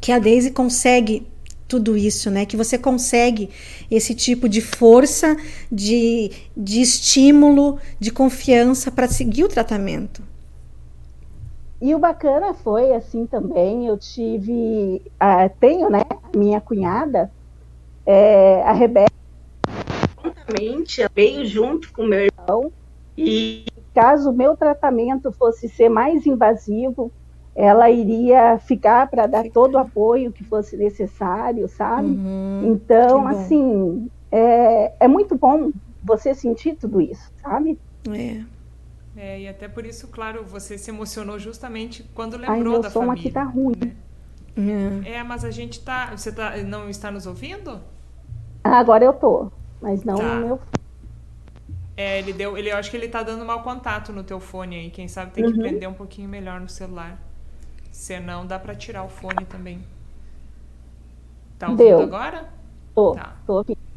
que 0.00 0.10
a 0.10 0.18
Daisy 0.18 0.50
consegue 0.50 1.26
tudo 1.68 1.96
isso, 1.96 2.30
né? 2.30 2.44
Que 2.44 2.56
você 2.56 2.76
consegue 2.76 3.48
esse 3.88 4.12
tipo 4.12 4.48
de 4.48 4.60
força, 4.60 5.36
de, 5.70 6.32
de 6.56 6.80
estímulo, 6.80 7.78
de 8.00 8.10
confiança 8.10 8.90
para 8.90 9.06
seguir 9.06 9.44
o 9.44 9.48
tratamento. 9.48 10.29
E 11.80 11.94
o 11.94 11.98
bacana 11.98 12.52
foi 12.52 12.92
assim 12.92 13.26
também, 13.26 13.86
eu 13.86 13.96
tive, 13.96 15.02
tenho, 15.58 15.88
né, 15.88 16.02
minha 16.36 16.60
cunhada, 16.60 17.32
é, 18.04 18.62
a 18.64 18.72
Rebeca, 18.72 19.10
juntamente, 20.22 21.00
veio 21.14 21.44
junto 21.46 21.90
com 21.92 22.04
meu 22.04 22.28
irmão, 22.28 22.70
e 23.16 23.64
caso 23.94 24.30
o 24.30 24.36
meu 24.36 24.56
tratamento 24.56 25.32
fosse 25.32 25.70
ser 25.70 25.88
mais 25.88 26.26
invasivo, 26.26 27.10
ela 27.56 27.90
iria 27.90 28.58
ficar 28.58 29.08
para 29.08 29.26
dar 29.26 29.44
todo 29.50 29.74
o 29.74 29.78
apoio 29.78 30.32
que 30.32 30.44
fosse 30.44 30.76
necessário, 30.76 31.66
sabe? 31.66 32.08
Uhum, 32.08 32.74
então, 32.74 33.26
assim, 33.26 34.10
é, 34.30 35.04
é 35.04 35.08
muito 35.08 35.36
bom 35.36 35.70
você 36.02 36.34
sentir 36.34 36.76
tudo 36.76 37.00
isso, 37.00 37.30
sabe? 37.42 37.78
É. 38.10 38.59
É, 39.22 39.38
e 39.38 39.46
até 39.46 39.68
por 39.68 39.84
isso, 39.84 40.08
claro, 40.08 40.42
você 40.46 40.78
se 40.78 40.90
emocionou 40.90 41.38
justamente 41.38 42.02
quando 42.14 42.38
lembrou 42.38 42.76
Ai, 42.76 42.82
da 42.82 42.90
som 42.90 43.00
família. 43.00 43.20
aqui 43.20 43.30
tá 43.30 43.42
ruim. 43.42 43.76
Né? 44.56 45.04
É. 45.04 45.16
é, 45.16 45.22
mas 45.22 45.44
a 45.44 45.50
gente 45.50 45.80
tá. 45.80 46.16
Você 46.16 46.32
tá, 46.32 46.56
não 46.56 46.88
está 46.88 47.10
nos 47.10 47.26
ouvindo? 47.26 47.82
Ah, 48.64 48.78
agora 48.78 49.04
eu 49.04 49.12
tô, 49.12 49.52
mas 49.78 50.02
não 50.04 50.16
tá. 50.16 50.36
no 50.36 50.46
meu. 50.46 50.60
É, 51.98 52.18
ele 52.18 52.32
deu. 52.32 52.56
Ele, 52.56 52.72
eu 52.72 52.78
acho 52.78 52.90
que 52.90 52.96
ele 52.96 53.08
tá 53.10 53.22
dando 53.22 53.44
mau 53.44 53.62
contato 53.62 54.10
no 54.10 54.24
teu 54.24 54.40
fone 54.40 54.76
aí. 54.76 54.90
Quem 54.90 55.06
sabe 55.06 55.32
tem 55.32 55.44
que 55.44 55.50
uhum. 55.50 55.58
prender 55.58 55.86
um 55.86 55.92
pouquinho 55.92 56.26
melhor 56.26 56.58
no 56.58 56.68
celular. 56.70 57.20
Senão 57.92 58.46
dá 58.46 58.58
para 58.58 58.74
tirar 58.74 59.02
o 59.02 59.10
fone 59.10 59.44
também. 59.44 59.84
Tá 61.58 61.68
ouvindo 61.68 61.86
deu. 61.86 62.00
agora? 62.00 62.48
Tô, 62.94 63.12
tá. 63.12 63.36
tô 63.46 63.58
ouvindo. 63.58 63.89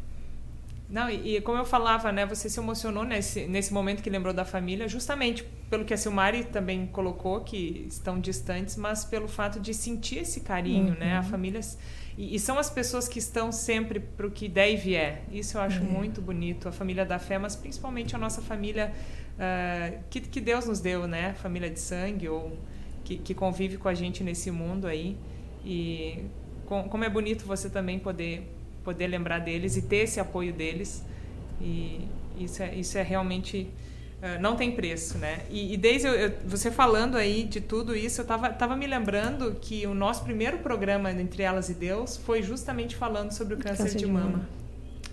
Não, 0.94 1.10
e, 1.10 1.38
e, 1.38 1.40
como 1.40 1.58
eu 1.58 1.64
falava, 1.64 2.12
né, 2.12 2.24
você 2.24 2.48
se 2.48 2.60
emocionou 2.60 3.02
nesse, 3.02 3.48
nesse 3.48 3.74
momento 3.74 4.00
que 4.00 4.08
lembrou 4.08 4.32
da 4.32 4.44
família, 4.44 4.86
justamente 4.86 5.42
pelo 5.68 5.84
que 5.84 5.92
a 5.92 5.96
Silmari 5.96 6.44
também 6.44 6.86
colocou, 6.86 7.40
que 7.40 7.84
estão 7.88 8.20
distantes, 8.20 8.76
mas 8.76 9.04
pelo 9.04 9.26
fato 9.26 9.58
de 9.58 9.74
sentir 9.74 10.20
esse 10.20 10.42
carinho, 10.42 10.92
uhum. 10.92 10.98
né? 11.00 11.16
A 11.16 11.22
família. 11.24 11.58
E, 12.16 12.36
e, 12.36 12.38
são 12.38 12.60
as 12.60 12.70
pessoas 12.70 13.08
que 13.08 13.18
estão 13.18 13.50
sempre 13.50 13.98
para 13.98 14.24
o 14.24 14.30
que 14.30 14.48
der 14.48 14.70
e 14.70 14.76
vier. 14.76 15.24
Isso 15.32 15.58
eu 15.58 15.62
acho 15.62 15.80
uhum. 15.80 15.90
muito 15.90 16.22
bonito, 16.22 16.68
a 16.68 16.72
família 16.72 17.04
da 17.04 17.18
fé, 17.18 17.38
mas 17.38 17.56
principalmente 17.56 18.14
a 18.14 18.18
nossa 18.18 18.40
família 18.40 18.92
uh, 19.34 19.98
que, 20.08 20.20
que 20.20 20.40
Deus 20.40 20.64
nos 20.66 20.78
deu, 20.78 21.08
né? 21.08 21.34
Família 21.34 21.70
de 21.70 21.80
sangue, 21.80 22.28
ou 22.28 22.56
que, 23.02 23.16
que 23.16 23.34
convive 23.34 23.78
com 23.78 23.88
a 23.88 23.94
gente 23.94 24.22
nesse 24.22 24.48
mundo 24.48 24.86
aí. 24.86 25.16
E 25.64 26.24
com, 26.66 26.84
como 26.84 27.02
é 27.02 27.10
bonito 27.10 27.44
você 27.46 27.68
também 27.68 27.98
poder 27.98 28.53
poder 28.84 29.06
lembrar 29.06 29.38
deles 29.38 29.76
e 29.76 29.82
ter 29.82 29.98
esse 29.98 30.20
apoio 30.20 30.52
deles. 30.52 31.04
E 31.60 32.06
isso 32.38 32.62
é, 32.62 32.74
isso 32.74 32.98
é 32.98 33.02
realmente. 33.02 33.70
Uh, 34.22 34.40
não 34.40 34.56
tem 34.56 34.72
preço, 34.72 35.18
né? 35.18 35.40
E, 35.50 35.74
e 35.74 35.76
desde 35.76 36.06
eu, 36.06 36.14
eu, 36.14 36.32
você 36.46 36.70
falando 36.70 37.16
aí 37.16 37.44
de 37.44 37.60
tudo 37.60 37.94
isso, 37.96 38.20
eu 38.20 38.22
estava 38.22 38.50
tava 38.50 38.76
me 38.76 38.86
lembrando 38.86 39.56
que 39.60 39.86
o 39.86 39.94
nosso 39.94 40.22
primeiro 40.22 40.58
programa 40.58 41.10
Entre 41.10 41.42
Elas 41.42 41.68
e 41.68 41.74
Deus 41.74 42.16
foi 42.16 42.42
justamente 42.42 42.96
falando 42.96 43.32
sobre 43.32 43.54
o 43.54 43.58
câncer, 43.58 43.84
câncer 43.84 43.98
de, 43.98 44.04
de 44.04 44.10
mama. 44.10 44.30
mama. 44.30 44.48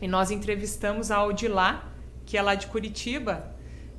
E 0.01 0.07
nós 0.07 0.31
entrevistamos 0.31 1.11
a 1.11 1.23
Odilá, 1.23 1.91
que 2.25 2.37
é 2.37 2.41
lá 2.41 2.55
de 2.55 2.67
Curitiba, 2.67 3.51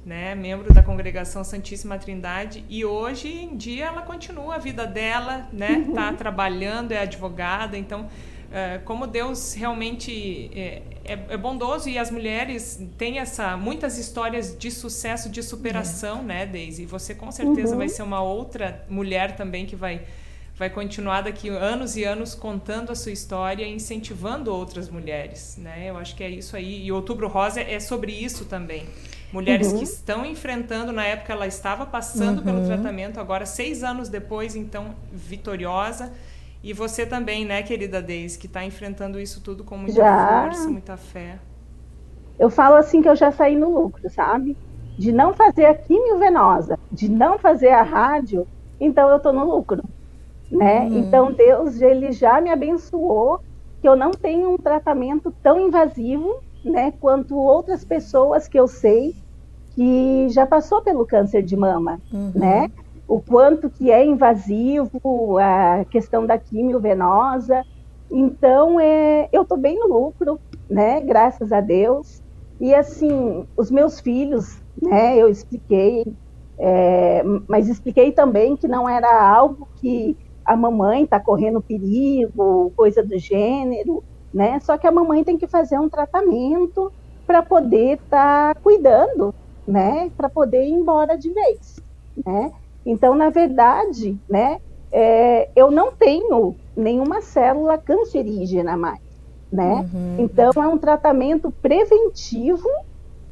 né, 0.05 0.35
membro 0.35 0.73
da 0.73 0.83
congregação 0.83 1.45
Santíssima 1.45 1.97
Trindade, 1.97 2.65
e 2.69 2.85
hoje 2.85 3.29
em 3.29 3.57
dia 3.57 3.87
ela 3.87 4.03
continua 4.03 4.57
a 4.57 4.59
vida 4.59 4.85
dela, 4.85 5.49
né, 5.53 5.87
tá 5.95 6.13
trabalhando, 6.13 6.93
é 6.93 6.99
advogada, 6.99 7.79
então 7.79 8.09
como 8.85 9.07
Deus 9.07 9.55
realmente 9.55 10.51
é, 10.55 10.83
é, 11.05 11.19
é, 11.31 11.37
bondoso 11.37 11.89
e 11.89 11.99
as 11.99 12.11
mulheres 12.11 12.81
têm 12.99 13.19
essa 13.19 13.57
muitas 13.57 13.99
histórias 13.99 14.57
de 14.57 14.71
sucesso, 14.71 15.29
de 15.31 15.43
superação, 15.43 16.21
é. 16.21 16.23
né, 16.23 16.47
Daisy? 16.47 16.85
Você 16.87 17.15
com 17.15 17.33
certeza 17.33 17.73
uhum. 17.73 17.79
vai 17.79 17.89
ser 17.89 18.03
uma 18.03 18.23
outra 18.23 18.85
mulher 18.89 19.37
também 19.37 19.65
que 19.65 19.75
vai 19.75 20.03
vai 20.55 20.69
continuar 20.69 21.23
daqui 21.23 21.49
anos 21.49 21.97
e 21.97 22.05
anos 22.05 22.35
contando 22.35 22.93
a 22.93 22.95
sua 22.95 23.11
história, 23.11 23.67
incentivando 23.67 24.55
outras 24.55 24.89
mulheres, 24.89 25.57
né? 25.59 25.87
Eu 25.89 25.97
acho 25.97 26.15
que 26.15 26.23
é 26.23 26.31
isso 26.31 26.55
aí. 26.55 26.85
E 26.85 26.93
Outubro 26.93 27.27
Rosa 27.27 27.61
é 27.61 27.81
sobre 27.81 28.13
isso 28.13 28.45
também. 28.45 28.85
Mulheres 29.33 29.73
uhum. 29.73 29.79
que 29.79 29.85
estão 29.85 30.27
enfrentando, 30.27 30.93
na 30.93 31.05
época 31.05 31.33
ela 31.33 31.47
estava 31.47 31.87
passando 31.87 32.39
uhum. 32.39 32.45
pelo 32.45 32.67
tratamento, 32.67 33.19
agora 33.19 33.47
seis 33.47 33.83
anos 33.83 34.11
depois, 34.11 34.55
então 34.55 34.95
vitoriosa 35.11 36.13
e 36.63 36.73
você 36.73 37.05
também, 37.05 37.45
né, 37.45 37.63
querida 37.63 38.01
Deise, 38.01 38.39
que 38.39 38.47
está 38.47 38.65
enfrentando 38.65 39.19
isso 39.19 39.41
tudo 39.43 39.65
com 39.65 39.77
muita 39.77 39.95
já... 39.95 40.43
força, 40.45 40.69
muita 40.69 40.97
fé. 40.97 41.39
Eu 42.39 42.51
falo 42.51 42.77
assim 42.77 43.03
que 43.03 43.09
eu 43.09 43.17
já 43.17 43.33
saí 43.33 43.57
no 43.57 43.73
lucro, 43.73 44.09
sabe? 44.11 44.57
De 44.97 45.11
não 45.11 45.33
fazer 45.33 45.67
a 45.67 45.75
quimio 45.75 46.19
venosa, 46.19 46.79
de 46.91 47.09
não 47.09 47.39
fazer 47.39 47.71
a 47.71 47.83
rádio, 47.83 48.47
então 48.81 49.09
eu 49.09 49.17
estou 49.17 49.33
no 49.33 49.45
lucro, 49.45 49.83
né? 50.51 50.83
Uhum. 50.83 50.99
Então 50.99 51.33
Deus, 51.33 51.81
ele 51.81 52.13
já 52.13 52.41
me 52.41 52.51
abençoou 52.51 53.41
que 53.81 53.89
eu 53.89 53.97
não 53.97 54.13
tenho 54.13 54.53
um 54.53 54.57
tratamento 54.57 55.35
tão 55.43 55.59
invasivo, 55.59 56.41
né, 56.65 56.93
quanto 57.01 57.37
outras 57.37 57.85
pessoas 57.85 58.47
que 58.47 58.59
eu 58.59 58.69
sei 58.69 59.17
que 59.75 60.29
já 60.29 60.47
passou 60.47 60.81
pelo 60.81 61.05
câncer 61.05 61.43
de 61.43 61.57
mama, 61.57 62.01
uhum. 62.13 62.31
né? 62.35 62.71
O 63.13 63.21
quanto 63.21 63.69
que 63.69 63.91
é 63.91 64.03
invasivo 64.03 65.37
a 65.37 65.85
questão 65.85 66.25
da 66.25 66.39
quimio 66.39 66.81
venosa. 66.81 67.63
Então, 68.11 68.81
é, 68.81 69.29
eu 69.31 69.43
estou 69.43 69.59
bem 69.59 69.79
no 69.79 69.87
lucro, 69.87 70.41
né? 70.69 70.99
Graças 71.03 71.53
a 71.53 71.61
Deus. 71.61 72.23
E 72.59 72.75
assim, 72.75 73.47
os 73.55 73.71
meus 73.71 74.01
filhos, 74.01 74.59
né? 74.81 75.19
Eu 75.19 75.29
expliquei, 75.29 76.07
é, 76.59 77.23
mas 77.47 77.69
expliquei 77.69 78.13
também 78.13 78.57
que 78.57 78.67
não 78.67 78.89
era 78.89 79.31
algo 79.31 79.69
que 79.77 80.17
a 80.43 80.57
mamãe 80.57 81.05
está 81.05 81.21
correndo 81.21 81.61
perigo, 81.61 82.73
coisa 82.75 83.03
do 83.03 83.19
gênero, 83.19 84.03
né? 84.33 84.59
Só 84.61 84.79
que 84.79 84.87
a 84.87 84.93
mamãe 84.93 85.23
tem 85.23 85.37
que 85.37 85.47
fazer 85.47 85.79
um 85.79 85.91
tratamento 85.91 86.91
para 87.27 87.43
poder 87.43 87.99
estar 87.99 88.55
tá 88.55 88.61
cuidando, 88.63 89.35
né? 89.69 90.11
Para 90.17 90.31
poder 90.31 90.65
ir 90.65 90.73
embora 90.73 91.19
de 91.19 91.31
vez, 91.31 91.79
né? 92.25 92.51
Então, 92.85 93.15
na 93.15 93.31
verdade, 93.31 94.19
né, 94.29 94.61
é, 94.91 95.49
eu 95.55 95.71
não 95.71 95.93
tenho 95.93 96.55
nenhuma 96.77 97.21
célula 97.21 97.79
cancerígena 97.79 98.77
mais, 98.77 99.01
né? 99.51 99.89
Uhum. 99.93 100.17
Então, 100.19 100.51
é 100.57 100.67
um 100.67 100.79
tratamento 100.79 101.51
preventivo 101.51 102.69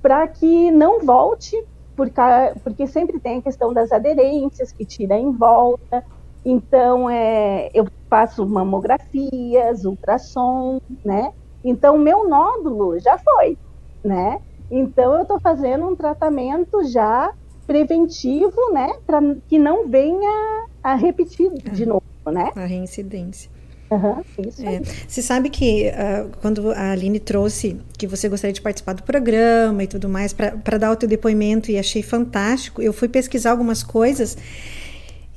para 0.00 0.26
que 0.26 0.70
não 0.70 1.00
volte, 1.00 1.62
porque, 1.94 2.20
porque 2.62 2.86
sempre 2.86 3.18
tem 3.18 3.38
a 3.38 3.42
questão 3.42 3.72
das 3.72 3.92
aderências 3.92 4.72
que 4.72 4.84
tira 4.84 5.18
em 5.18 5.32
volta. 5.32 6.04
Então, 6.44 7.10
é, 7.10 7.70
eu 7.74 7.86
faço 8.08 8.46
mamografias, 8.46 9.84
ultrassom, 9.84 10.80
né? 11.04 11.32
Então, 11.62 11.98
meu 11.98 12.26
nódulo 12.26 12.98
já 12.98 13.18
foi, 13.18 13.58
né? 14.02 14.40
Então, 14.70 15.14
eu 15.14 15.22
estou 15.22 15.38
fazendo 15.40 15.86
um 15.86 15.96
tratamento 15.96 16.82
já 16.84 17.32
preventivo, 17.70 18.72
né? 18.72 18.94
Para 19.06 19.20
que 19.48 19.56
não 19.56 19.88
venha 19.88 20.66
a 20.82 20.96
repetir 20.96 21.52
de 21.72 21.86
novo, 21.86 22.02
né? 22.26 22.50
A 22.56 22.66
reincidência. 22.66 23.48
Uhum, 23.88 24.22
isso 24.44 24.66
é. 24.66 24.80
Você 25.06 25.22
sabe 25.22 25.48
que 25.50 25.88
uh, 25.88 26.30
quando 26.40 26.72
a 26.72 26.90
Aline 26.90 27.20
trouxe 27.20 27.76
que 27.96 28.08
você 28.08 28.28
gostaria 28.28 28.52
de 28.52 28.60
participar 28.60 28.94
do 28.94 29.04
programa 29.04 29.84
e 29.84 29.86
tudo 29.86 30.08
mais, 30.08 30.32
para 30.32 30.78
dar 30.78 30.90
o 30.90 30.96
teu 30.96 31.08
depoimento, 31.08 31.70
e 31.70 31.78
achei 31.78 32.02
fantástico, 32.02 32.82
eu 32.82 32.92
fui 32.92 33.08
pesquisar 33.08 33.52
algumas 33.52 33.84
coisas 33.84 34.36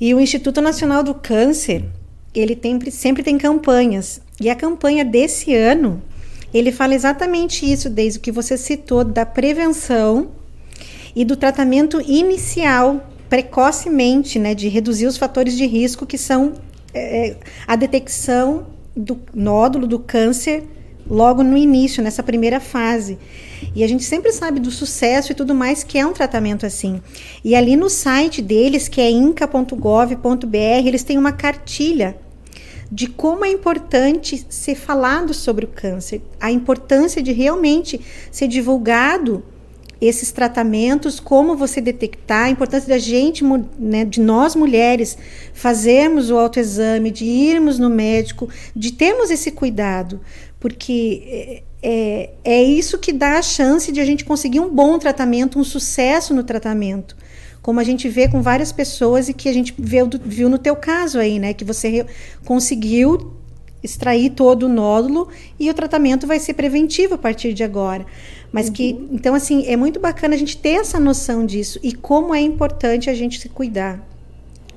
e 0.02 0.12
o 0.16 0.20
Instituto 0.20 0.60
Nacional 0.60 1.04
do 1.04 1.13
Câncer, 1.13 1.86
ele 2.34 2.56
tem, 2.56 2.80
sempre 2.90 3.22
tem 3.22 3.38
campanhas. 3.38 4.20
E 4.42 4.50
a 4.50 4.56
campanha 4.56 5.06
desse 5.06 5.54
ano, 5.54 6.02
ele 6.52 6.72
fala 6.72 6.96
exatamente 6.96 7.72
isso, 7.72 7.92
desde 7.92 8.18
o 8.18 8.22
que 8.22 8.32
você 8.32 8.58
citou, 8.58 9.04
da 9.04 9.24
prevenção 9.24 10.32
e 11.15 11.24
do 11.24 11.36
tratamento 11.36 12.01
inicial, 12.01 13.08
precocemente, 13.29 14.39
né, 14.39 14.53
de 14.53 14.67
reduzir 14.67 15.05
os 15.05 15.17
fatores 15.17 15.55
de 15.55 15.65
risco 15.65 16.05
que 16.05 16.17
são 16.17 16.53
é, 16.93 17.29
é, 17.29 17.38
a 17.67 17.75
detecção 17.75 18.67
do 18.96 19.20
nódulo 19.34 19.88
do 19.88 20.00
câncer 20.00 20.63
logo 21.10 21.43
no 21.43 21.58
início, 21.58 22.03
nessa 22.03 22.24
primeira 22.24 22.60
fase. 22.60 23.17
E 23.75 23.84
a 23.84 23.88
gente 23.88 24.03
sempre 24.03 24.32
sabe 24.32 24.60
do 24.60 24.72
sucesso 24.72 25.32
e 25.32 25.36
tudo 25.36 25.53
mais 25.53 25.84
que 25.84 25.98
é 25.98 26.05
um 26.05 26.13
tratamento 26.13 26.65
assim. 26.65 27.01
E 27.43 27.55
ali 27.55 27.75
no 27.75 27.89
site 27.89 28.41
deles, 28.41 28.88
que 28.88 29.01
é 29.01 29.10
inca.gov.br, 29.10 30.58
eles 30.86 31.03
têm 31.03 31.17
uma 31.17 31.32
cartilha 31.32 32.17
de 32.91 33.08
como 33.08 33.43
é 33.43 33.50
importante 33.50 34.46
ser 34.50 34.75
falado 34.75 35.34
sobre 35.34 35.65
o 35.65 35.67
câncer, 35.67 36.22
a 36.39 36.51
importância 36.51 37.24
de 37.24 37.32
realmente 37.32 38.00
ser 38.32 38.48
divulgado 38.48 39.43
esses 40.05 40.31
tratamentos, 40.31 41.19
como 41.19 41.55
você 41.55 41.79
detectar, 41.79 42.45
a 42.45 42.50
importância 42.50 42.89
da 42.89 42.98
gente, 42.98 43.43
né, 43.79 44.05
de 44.05 44.19
nós 44.19 44.55
mulheres, 44.55 45.17
fazermos 45.53 46.29
o 46.29 46.38
autoexame, 46.38 47.12
de 47.12 47.25
irmos 47.25 47.79
no 47.79 47.89
médico, 47.89 48.50
de 48.75 48.91
termos 48.91 49.31
esse 49.31 49.51
cuidado, 49.51 50.19
porque 50.60 51.24
é, 51.27 51.63
é, 51.81 52.29
é 52.43 52.63
isso 52.63 52.98
que 52.98 53.13
dá 53.13 53.38
a 53.38 53.41
chance 53.41 53.91
de 53.91 54.00
a 54.00 54.05
gente 54.05 54.25
conseguir 54.25 54.60
um 54.60 54.69
bom 54.69 54.98
tratamento, 54.98 55.60
um 55.60 55.63
sucesso 55.63 56.33
no 56.33 56.43
tratamento 56.43 57.15
como 57.63 57.79
a 57.79 57.83
gente 57.83 58.10
vê 58.10 58.27
com 58.27 58.41
várias 58.41 58.74
pessoas 58.74 59.29
e 59.29 59.33
que 59.33 59.48
a 59.48 59.53
gente 59.53 59.74
viu, 59.79 60.10
viu 60.25 60.50
no 60.50 60.57
teu 60.60 60.75
caso 60.75 61.17
aí, 61.17 61.39
né? 61.39 61.53
Que 61.53 61.63
você 61.63 62.05
conseguiu 62.43 63.31
extrair 63.84 64.30
todo 64.32 64.63
o 64.63 64.70
nódulo 64.70 65.28
e 65.60 65.70
o 65.70 65.74
tratamento 65.74 66.25
vai 66.25 66.40
ser 66.40 66.54
preventivo 66.54 67.16
a 67.16 67.18
partir 67.18 67.54
de 67.54 67.63
agora. 67.63 68.06
Mas 68.52 68.68
uhum. 68.68 68.74
que, 68.74 69.08
então, 69.12 69.36
assim, 69.36 69.66
é 69.68 69.75
muito 69.75 70.00
bacana 70.00 70.36
a 70.36 70.38
gente 70.38 70.58
ter 70.58 70.75
essa 70.75 71.00
noção 71.00 71.46
disso 71.46 71.80
e 71.84 71.94
como 71.94 72.34
é 72.34 72.40
importante 72.40 73.10
a 73.10 73.13
gente 73.13 73.40
se 73.40 73.50
cuidar. 73.50 74.08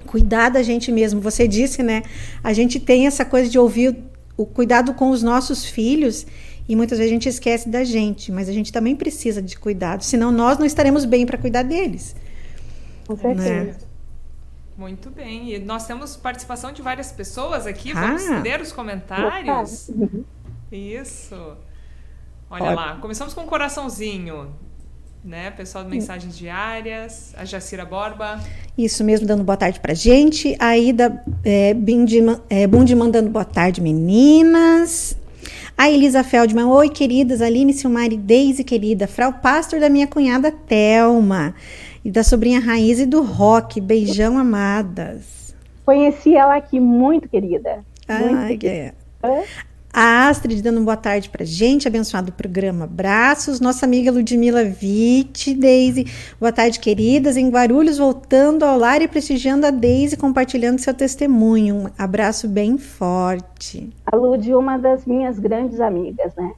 Cuidar 0.06 0.48
da 0.48 0.62
gente 0.62 0.90
mesmo. 0.90 1.20
Você 1.20 1.46
disse, 1.46 1.82
né? 1.82 2.02
A 2.42 2.52
gente 2.52 2.80
tem 2.80 3.06
essa 3.06 3.24
coisa 3.24 3.48
de 3.48 3.58
ouvir 3.58 3.96
o 4.36 4.44
cuidado 4.44 4.94
com 4.94 5.10
os 5.10 5.22
nossos 5.22 5.64
filhos 5.64 6.26
e 6.68 6.74
muitas 6.74 6.98
vezes 6.98 7.10
a 7.10 7.14
gente 7.14 7.28
esquece 7.28 7.68
da 7.68 7.84
gente, 7.84 8.32
mas 8.32 8.48
a 8.48 8.52
gente 8.52 8.72
também 8.72 8.96
precisa 8.96 9.40
de 9.40 9.56
cuidado, 9.56 10.02
senão 10.02 10.32
nós 10.32 10.58
não 10.58 10.66
estaremos 10.66 11.04
bem 11.04 11.24
para 11.24 11.38
cuidar 11.38 11.62
deles. 11.62 12.14
Com 13.06 13.16
certeza. 13.16 13.64
Né? 13.64 13.85
Muito 14.76 15.10
bem. 15.10 15.54
E 15.54 15.58
nós 15.58 15.86
temos 15.86 16.16
participação 16.16 16.70
de 16.70 16.82
várias 16.82 17.10
pessoas 17.10 17.66
aqui. 17.66 17.92
Ah. 17.94 18.00
Vamos 18.00 18.42
ler 18.42 18.60
os 18.60 18.72
comentários. 18.72 19.90
Isso. 20.70 21.56
Olha 22.50 22.70
lá. 22.72 22.96
Começamos 22.96 23.32
com 23.32 23.42
um 23.42 23.46
coraçãozinho. 23.46 24.54
Né? 25.24 25.50
Pessoal 25.50 25.82
de 25.82 25.90
mensagens 25.90 26.36
diárias. 26.36 27.34
A 27.36 27.44
Jacira 27.44 27.84
Borba. 27.84 28.38
Isso 28.76 29.02
mesmo, 29.02 29.26
dando 29.26 29.42
boa 29.42 29.56
tarde 29.56 29.80
pra 29.80 29.94
gente. 29.94 30.54
A 30.58 30.76
Ida 30.76 31.24
é, 31.42 31.72
Bindi, 31.72 32.20
é, 32.50 32.66
Bundi 32.66 32.94
mandando 32.94 33.30
boa 33.30 33.44
tarde, 33.44 33.80
meninas. 33.80 35.16
A 35.76 35.90
Elisa 35.90 36.22
Feldman, 36.22 36.66
oi 36.66 36.88
queridas, 36.88 37.42
Aline, 37.42 37.72
Silmari, 37.72 38.16
Deise 38.16 38.64
querida, 38.64 39.06
Frau 39.06 39.32
Pastor 39.32 39.78
da 39.78 39.90
minha 39.90 40.06
cunhada 40.06 40.50
Telma 40.50 41.54
e 42.06 42.10
da 42.12 42.22
sobrinha 42.22 42.60
Raiz 42.60 43.00
e 43.00 43.04
do 43.04 43.20
Rock. 43.20 43.80
Beijão, 43.80 44.38
amadas. 44.38 45.52
Conheci 45.84 46.36
ela 46.36 46.54
aqui, 46.54 46.78
muito 46.78 47.28
querida. 47.28 47.84
Ah, 48.06 48.48
é. 48.62 48.92
A 49.92 50.28
Astrid 50.28 50.62
dando 50.62 50.80
boa 50.82 50.96
tarde 50.96 51.28
pra 51.28 51.44
gente, 51.44 51.88
abençoado 51.88 52.30
programa. 52.30 52.84
Abraços. 52.84 53.58
Nossa 53.58 53.86
amiga 53.86 54.12
Ludmila 54.12 54.60
Witt, 54.60 55.52
Deise. 55.52 56.06
Boa 56.38 56.52
tarde, 56.52 56.78
queridas. 56.78 57.36
Em 57.36 57.50
Guarulhos, 57.50 57.98
voltando 57.98 58.64
ao 58.64 58.78
lar 58.78 59.02
e 59.02 59.08
prestigiando 59.08 59.66
a 59.66 59.72
Deise, 59.72 60.16
compartilhando 60.16 60.78
seu 60.78 60.94
testemunho. 60.94 61.74
Um 61.74 61.86
abraço 61.98 62.46
bem 62.46 62.78
forte. 62.78 63.90
A 64.06 64.14
Lud, 64.14 64.54
uma 64.54 64.78
das 64.78 65.04
minhas 65.04 65.40
grandes 65.40 65.80
amigas, 65.80 66.32
né? 66.36 66.52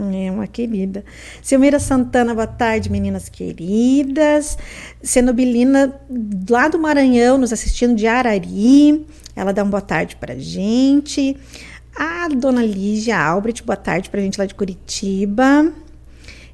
É 0.00 0.30
uma 0.30 0.46
querida. 0.46 1.04
Silmira 1.42 1.80
Santana, 1.80 2.32
boa 2.32 2.46
tarde, 2.46 2.88
meninas 2.88 3.28
queridas. 3.28 4.56
Cenobilina, 5.02 6.00
lá 6.48 6.68
do 6.68 6.78
Maranhão, 6.78 7.36
nos 7.36 7.52
assistindo 7.52 7.96
de 7.96 8.06
Arari. 8.06 9.04
Ela 9.34 9.52
dá 9.52 9.64
uma 9.64 9.70
boa 9.70 9.80
tarde 9.80 10.14
pra 10.14 10.36
gente. 10.36 11.36
A 11.96 12.28
dona 12.28 12.64
Lígia 12.64 13.18
Albrecht, 13.18 13.64
boa 13.64 13.76
tarde 13.76 14.08
pra 14.08 14.20
gente 14.20 14.38
lá 14.38 14.46
de 14.46 14.54
Curitiba. 14.54 15.72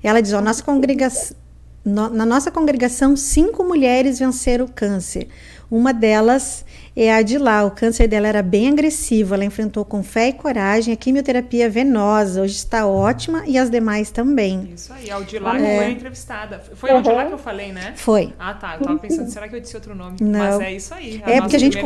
Ela 0.02 0.22
diz: 0.22 0.32
ó, 0.32 0.40
nossa 0.40 0.62
congregação, 0.62 1.36
no, 1.84 2.08
na 2.08 2.24
nossa 2.24 2.50
congregação, 2.50 3.14
cinco 3.14 3.62
mulheres 3.62 4.18
venceram 4.18 4.64
o 4.64 4.72
câncer. 4.72 5.28
Uma 5.70 5.92
delas 5.92 6.64
é 6.96 7.12
a 7.12 7.22
de 7.22 7.38
lá. 7.38 7.64
O 7.64 7.70
câncer 7.70 8.06
dela 8.06 8.28
era 8.28 8.42
bem 8.42 8.68
agressivo. 8.68 9.34
Ela 9.34 9.44
enfrentou 9.44 9.84
com 9.84 10.02
fé 10.02 10.28
e 10.28 10.32
coragem 10.32 10.94
a 10.94 10.96
quimioterapia 10.96 11.68
venosa. 11.68 12.42
Hoje 12.42 12.54
está 12.54 12.86
ótima 12.86 13.44
e 13.46 13.58
as 13.58 13.70
demais 13.70 14.10
também. 14.10 14.72
Isso 14.74 14.92
aí. 14.92 15.10
A 15.10 15.20
de 15.20 15.38
lá 15.38 15.60
é. 15.60 15.76
foi 15.78 15.90
entrevistada. 15.90 16.60
Foi 16.74 16.90
uhum. 16.90 16.98
a 16.98 17.00
de 17.00 17.10
lá 17.10 17.26
que 17.26 17.32
eu 17.32 17.38
falei, 17.38 17.72
né? 17.72 17.94
Foi. 17.96 18.32
Ah, 18.38 18.54
tá. 18.54 18.76
Eu 18.76 18.80
tava 18.86 18.98
pensando, 18.98 19.28
será 19.28 19.48
que 19.48 19.56
eu 19.56 19.60
disse 19.60 19.74
outro 19.74 19.94
nome? 19.94 20.18
Não. 20.20 20.38
Mas 20.38 20.60
é 20.60 20.72
isso 20.72 20.94
aí. 20.94 21.22
A 21.24 21.30
é 21.30 21.40
porque 21.40 21.56
a 21.56 21.58
gente, 21.58 21.78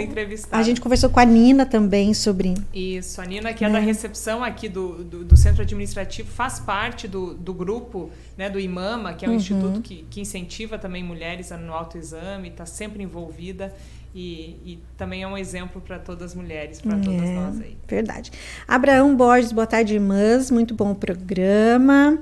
a 0.50 0.62
gente 0.62 0.80
conversou 0.80 1.08
com 1.08 1.20
a 1.20 1.24
Nina 1.24 1.64
também 1.64 2.12
sobre. 2.12 2.54
Isso. 2.74 3.20
A 3.20 3.24
Nina, 3.24 3.52
que 3.54 3.64
é, 3.64 3.68
é 3.68 3.70
da 3.70 3.78
recepção 3.78 4.44
aqui 4.44 4.68
do, 4.68 5.04
do, 5.04 5.24
do, 5.24 5.36
centro 5.36 5.62
administrativo, 5.62 6.30
faz 6.30 6.58
parte 6.58 7.08
do, 7.08 7.34
do 7.34 7.54
grupo 7.54 8.10
né, 8.36 8.50
do 8.50 8.60
IMAMA, 8.60 9.14
que 9.14 9.24
é 9.24 9.28
um 9.28 9.32
uhum. 9.32 9.36
instituto 9.38 9.80
que, 9.80 10.04
que 10.10 10.20
incentiva 10.20 10.78
também 10.78 11.02
mulheres 11.02 11.50
no 11.50 11.72
autoexame, 11.72 12.48
está 12.48 12.66
sempre 12.66 13.02
envolvida. 13.02 13.72
E, 14.14 14.56
e, 14.64 14.82
também 14.96 15.22
é 15.22 15.28
um 15.28 15.36
exemplo 15.36 15.80
para 15.80 15.98
todas 15.98 16.30
as 16.30 16.34
mulheres, 16.34 16.80
para 16.80 16.98
todas 16.98 17.22
é, 17.22 17.34
nós 17.34 17.60
aí. 17.60 17.76
Verdade. 17.86 18.32
Abraão 18.66 19.14
Borges, 19.14 19.52
boa 19.52 19.66
tarde, 19.66 19.94
irmãs. 19.94 20.50
Muito 20.50 20.74
bom 20.74 20.92
o 20.92 20.94
programa. 20.94 22.18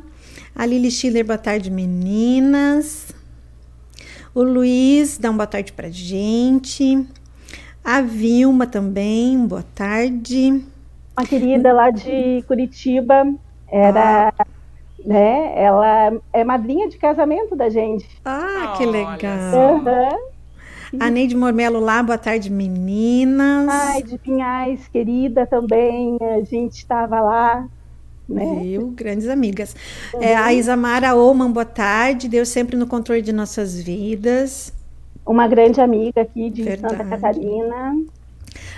A 0.55 0.67
Lili 0.67 0.91
Schiller, 0.91 1.25
boa 1.25 1.39
tarde, 1.39 1.71
meninas. 1.71 3.13
O 4.35 4.43
Luiz, 4.43 5.17
dá 5.17 5.31
uma 5.31 5.39
boa 5.39 5.47
tarde 5.47 5.73
para 5.73 5.89
gente. 5.89 7.07
A 7.83 8.03
Vilma 8.03 8.67
também, 8.67 9.47
boa 9.47 9.65
tarde. 9.75 10.63
Uma 11.17 11.27
querida 11.27 11.73
lá 11.73 11.91
de 11.91 12.43
Curitiba, 12.47 13.33
era. 13.71 14.35
Ah. 14.39 14.47
Né, 15.05 15.53
ela 15.55 16.21
é 16.33 16.43
madrinha 16.43 16.89
de 16.89 16.99
casamento 16.99 17.55
da 17.55 17.69
gente. 17.69 18.09
Ah, 18.25 18.75
que 18.77 18.85
legal. 18.85 19.77
Uhum. 19.77 20.36
A 21.01 21.11
Neide 21.11 21.37
Mormelo 21.37 21.81
lá, 21.81 22.03
boa 22.03 22.19
tarde, 22.19 22.51
meninas. 22.51 23.69
Ai, 23.69 24.03
de 24.03 24.19
Pinhais, 24.19 24.89
querida 24.89 25.47
também, 25.47 26.17
a 26.21 26.43
gente 26.43 26.75
estava 26.75 27.21
lá. 27.21 27.69
Né? 28.29 28.61
Viu? 28.63 28.89
Grandes 28.89 29.29
amigas. 29.29 29.75
Uhum. 30.13 30.23
É, 30.23 30.35
a 30.35 30.53
Isamara 30.53 31.15
Oman, 31.15 31.51
boa 31.51 31.65
tarde. 31.65 32.29
Deus 32.29 32.49
sempre 32.49 32.77
no 32.77 32.87
controle 32.87 33.23
de 33.23 33.33
nossas 33.33 33.81
vidas. 33.81 34.73
Uma 35.25 35.47
grande 35.47 35.81
amiga 35.81 36.23
aqui 36.23 36.51
de 36.51 36.63
Verdade. 36.63 36.97
Santa 36.97 37.09
Catarina. 37.09 37.97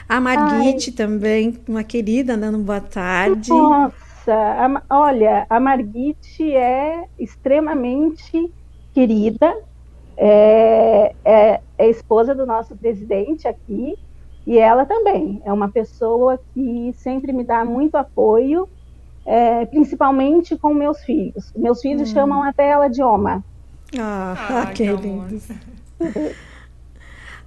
A 0.09 0.21
Marguite 0.21 0.91
Ai. 0.91 0.97
também, 0.97 1.59
uma 1.69 1.85
querida, 1.85 2.37
dando 2.37 2.59
boa 2.59 2.81
tarde. 2.81 3.51
Nossa, 3.51 3.95
a, 4.33 4.83
olha, 4.91 5.47
a 5.49 5.61
Marguite 5.61 6.55
é 6.55 7.05
extremamente 7.19 8.51
querida, 8.95 9.55
é, 10.19 11.15
é, 11.25 11.61
é 11.79 11.89
esposa 11.89 12.35
do 12.35 12.45
nosso 12.45 12.77
presidente 12.77 13.47
aqui, 13.47 13.97
e 14.47 14.59
ela 14.59 14.85
também 14.85 15.41
é 15.45 15.53
uma 15.53 15.69
pessoa 15.69 16.41
que 16.53 16.93
sempre 16.97 17.33
me 17.33 17.45
dá 17.45 17.65
muito 17.65 17.95
apoio, 17.95 18.69
é, 19.25 19.65
principalmente 19.67 20.57
com 20.57 20.75
meus 20.75 21.01
filhos. 21.05 21.53
Meus 21.55 21.81
filhos 21.81 22.11
hum. 22.11 22.15
chamam 22.15 22.43
até 22.43 22.69
ela 22.69 22.89
de 22.89 23.03
Oma. 23.03 23.45
Ah, 23.99 24.65
ah 24.65 24.67
que 24.75 24.85
lindo. 24.85 25.41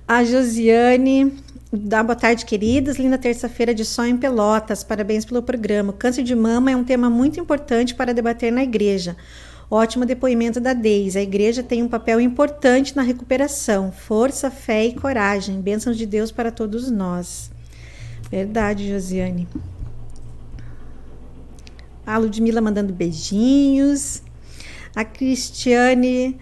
A 0.07 0.23
Josiane, 0.23 1.33
Dá 1.73 2.03
boa 2.03 2.17
tarde, 2.17 2.45
queridas. 2.45 2.97
Linda 2.97 3.17
terça-feira 3.17 3.73
de 3.73 3.85
sol 3.85 4.03
em 4.03 4.17
Pelotas. 4.17 4.83
Parabéns 4.83 5.23
pelo 5.23 5.41
programa. 5.41 5.91
O 5.91 5.93
câncer 5.93 6.21
de 6.21 6.35
mama 6.35 6.69
é 6.69 6.75
um 6.75 6.83
tema 6.83 7.09
muito 7.09 7.39
importante 7.39 7.95
para 7.95 8.13
debater 8.13 8.51
na 8.51 8.61
igreja. 8.61 9.15
Ótimo 9.73 10.05
depoimento 10.05 10.59
da 10.59 10.73
Deise. 10.73 11.17
A 11.17 11.21
igreja 11.21 11.63
tem 11.63 11.81
um 11.81 11.87
papel 11.87 12.19
importante 12.19 12.93
na 12.93 13.01
recuperação. 13.01 13.89
Força, 13.89 14.51
fé 14.51 14.87
e 14.87 14.93
coragem. 14.93 15.61
Bênçãos 15.61 15.97
de 15.97 16.05
Deus 16.05 16.29
para 16.29 16.51
todos 16.51 16.91
nós. 16.91 17.49
Verdade, 18.29 18.89
Josiane. 18.89 19.47
A 22.05 22.17
Ludmilla 22.17 22.59
mandando 22.59 22.91
beijinhos. 22.91 24.21
A 24.93 25.05
Cristiane 25.05 26.37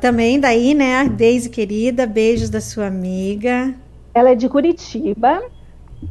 também 0.00 0.38
daí, 0.38 0.72
né? 0.72 1.00
A 1.00 1.04
Deise 1.04 1.50
querida, 1.50 2.06
beijos 2.06 2.48
da 2.48 2.60
sua 2.60 2.86
amiga. 2.86 3.74
Ela 4.14 4.30
é 4.30 4.34
de 4.36 4.48
Curitiba. 4.48 5.42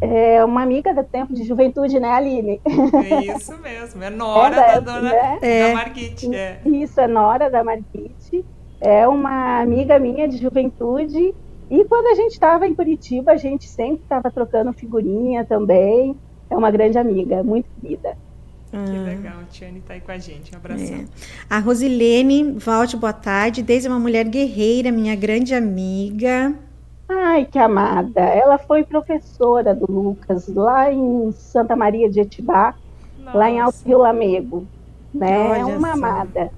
É 0.02 0.44
uma 0.44 0.62
amiga 0.62 0.94
do 0.94 1.04
tempo 1.04 1.34
de 1.34 1.44
juventude, 1.44 2.00
né, 2.00 2.10
Aline? 2.10 2.62
É 2.66 3.36
isso 3.36 3.58
mesmo, 3.60 4.04
é 4.04 4.10
Nora 4.10 4.56
é, 4.56 4.74
da 4.74 4.80
dona 4.80 5.10
né? 5.10 5.40
é, 5.42 5.68
da 5.70 5.74
Marquite. 5.76 6.36
É. 6.36 6.60
Isso, 6.66 7.00
é 7.00 7.08
Nora 7.08 7.50
da 7.50 7.64
Marquite. 7.64 8.46
É 8.82 9.08
uma 9.08 9.62
amiga 9.62 9.98
minha 10.00 10.28
de 10.28 10.38
juventude. 10.38 11.34
E 11.70 11.86
quando 11.86 12.08
a 12.08 12.16
gente 12.16 12.34
estava 12.34 12.68
em 12.68 12.76
Curitiba, 12.76 13.32
a 13.32 13.38
gente 13.38 13.68
sempre 13.68 14.04
estava 14.04 14.30
trocando 14.30 14.72
figurinha 14.74 15.44
também. 15.44 16.16
É 16.50 16.56
uma 16.56 16.70
grande 16.70 16.98
amiga, 16.98 17.44
muito 17.44 17.68
querida. 17.82 18.16
Que 18.70 18.78
ah. 18.78 19.04
legal, 19.04 19.40
a 19.40 19.44
Tiane 19.46 19.80
está 19.80 19.94
aí 19.94 20.02
com 20.02 20.12
a 20.12 20.18
gente. 20.18 20.54
Um 20.54 20.58
abração. 20.58 20.98
É. 20.98 21.06
A 21.50 21.60
Rosilene, 21.60 22.52
volte, 22.54 22.98
boa 22.98 23.14
tarde. 23.14 23.62
Desde 23.62 23.88
uma 23.88 24.00
mulher 24.00 24.26
guerreira, 24.26 24.92
minha 24.92 25.16
grande 25.16 25.56
amiga. 25.56 26.54
Ai, 27.08 27.46
que 27.46 27.60
amada. 27.60 28.22
Ela 28.22 28.58
foi 28.58 28.84
professora 28.84 29.76
do 29.76 29.92
Lucas 29.92 30.48
lá 30.48 30.92
em 30.92 31.32
Santa 31.32 31.76
Maria 31.76 32.10
de 32.10 32.20
Etibá, 32.20 32.76
Nossa. 33.20 33.38
lá 33.38 33.50
em 33.50 33.60
Alto 33.60 33.78
Rio 33.86 34.00
Lamego. 34.00 34.66
Né? 35.14 35.38
Olha 35.38 35.60
é 35.60 35.66
uma 35.66 35.90
só. 35.90 35.94
amada. 35.94 36.52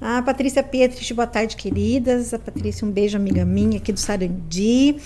A 0.00 0.22
Patrícia 0.22 0.62
Pietrich, 0.62 1.12
boa 1.12 1.26
tarde, 1.26 1.56
queridas. 1.56 2.32
A 2.32 2.38
Patrícia, 2.38 2.86
um 2.86 2.90
beijo, 2.90 3.18
amiga 3.18 3.44
minha 3.44 3.76
aqui 3.76 3.92
do 3.92 4.00
Sarandi. 4.00 4.96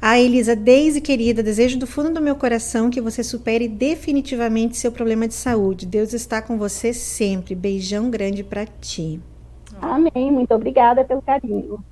A 0.00 0.18
Elisa 0.18 0.54
Deise, 0.54 1.00
querida, 1.00 1.42
desejo 1.42 1.78
do 1.78 1.86
fundo 1.86 2.14
do 2.14 2.20
meu 2.22 2.36
coração 2.36 2.88
que 2.88 3.00
você 3.00 3.22
supere 3.22 3.66
definitivamente 3.66 4.76
seu 4.76 4.92
problema 4.92 5.26
de 5.26 5.34
saúde. 5.34 5.84
Deus 5.84 6.14
está 6.14 6.40
com 6.40 6.56
você 6.56 6.94
sempre. 6.94 7.54
Beijão 7.54 8.08
grande 8.08 8.44
para 8.44 8.64
ti. 8.64 9.20
Amém. 9.82 10.30
Muito 10.30 10.54
obrigada 10.54 11.04
pelo 11.04 11.20
carinho. 11.20 11.84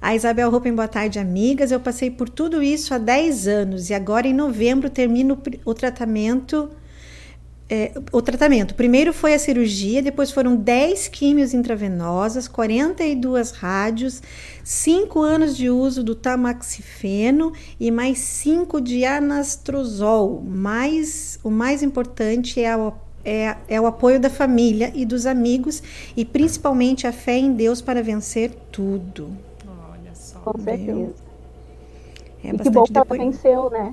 A 0.00 0.14
Isabel 0.14 0.50
Rupen, 0.50 0.74
boa 0.74 0.88
tarde, 0.88 1.18
amigas. 1.18 1.72
Eu 1.72 1.80
passei 1.80 2.10
por 2.10 2.28
tudo 2.28 2.62
isso 2.62 2.92
há 2.92 2.98
10 2.98 3.48
anos 3.48 3.90
e 3.90 3.94
agora 3.94 4.28
em 4.28 4.34
novembro 4.34 4.90
termino 4.90 5.40
o 5.64 5.72
tratamento 5.72 6.70
é, 7.68 7.92
o 8.12 8.22
tratamento. 8.22 8.76
Primeiro 8.76 9.12
foi 9.12 9.34
a 9.34 9.38
cirurgia, 9.38 10.00
depois 10.00 10.30
foram 10.30 10.54
10 10.54 11.08
químios 11.08 11.52
intravenosas, 11.52 12.46
42 12.46 13.50
rádios, 13.50 14.22
5 14.62 15.20
anos 15.20 15.56
de 15.56 15.68
uso 15.68 16.04
do 16.04 16.14
tamoxifeno 16.14 17.52
e 17.80 17.90
mais 17.90 18.18
5 18.18 18.80
de 18.80 19.04
anastrozol. 19.04 20.40
Mais, 20.46 21.40
o 21.42 21.50
mais 21.50 21.82
importante 21.82 22.60
é, 22.60 22.70
a, 22.70 22.92
é, 23.24 23.56
é 23.66 23.80
o 23.80 23.86
apoio 23.86 24.20
da 24.20 24.30
família 24.30 24.92
e 24.94 25.04
dos 25.04 25.26
amigos 25.26 25.82
e 26.16 26.24
principalmente 26.24 27.04
a 27.06 27.12
fé 27.12 27.36
em 27.36 27.52
Deus 27.52 27.80
para 27.80 28.00
vencer 28.00 28.52
tudo. 28.70 29.36
Com 30.52 30.60
certeza. 30.60 31.14
É 32.44 32.48
e 32.50 32.58
que 32.58 32.70
bom 32.70 32.84
que 32.84 32.96
ela 32.96 33.04
venceu, 33.10 33.68
né? 33.68 33.92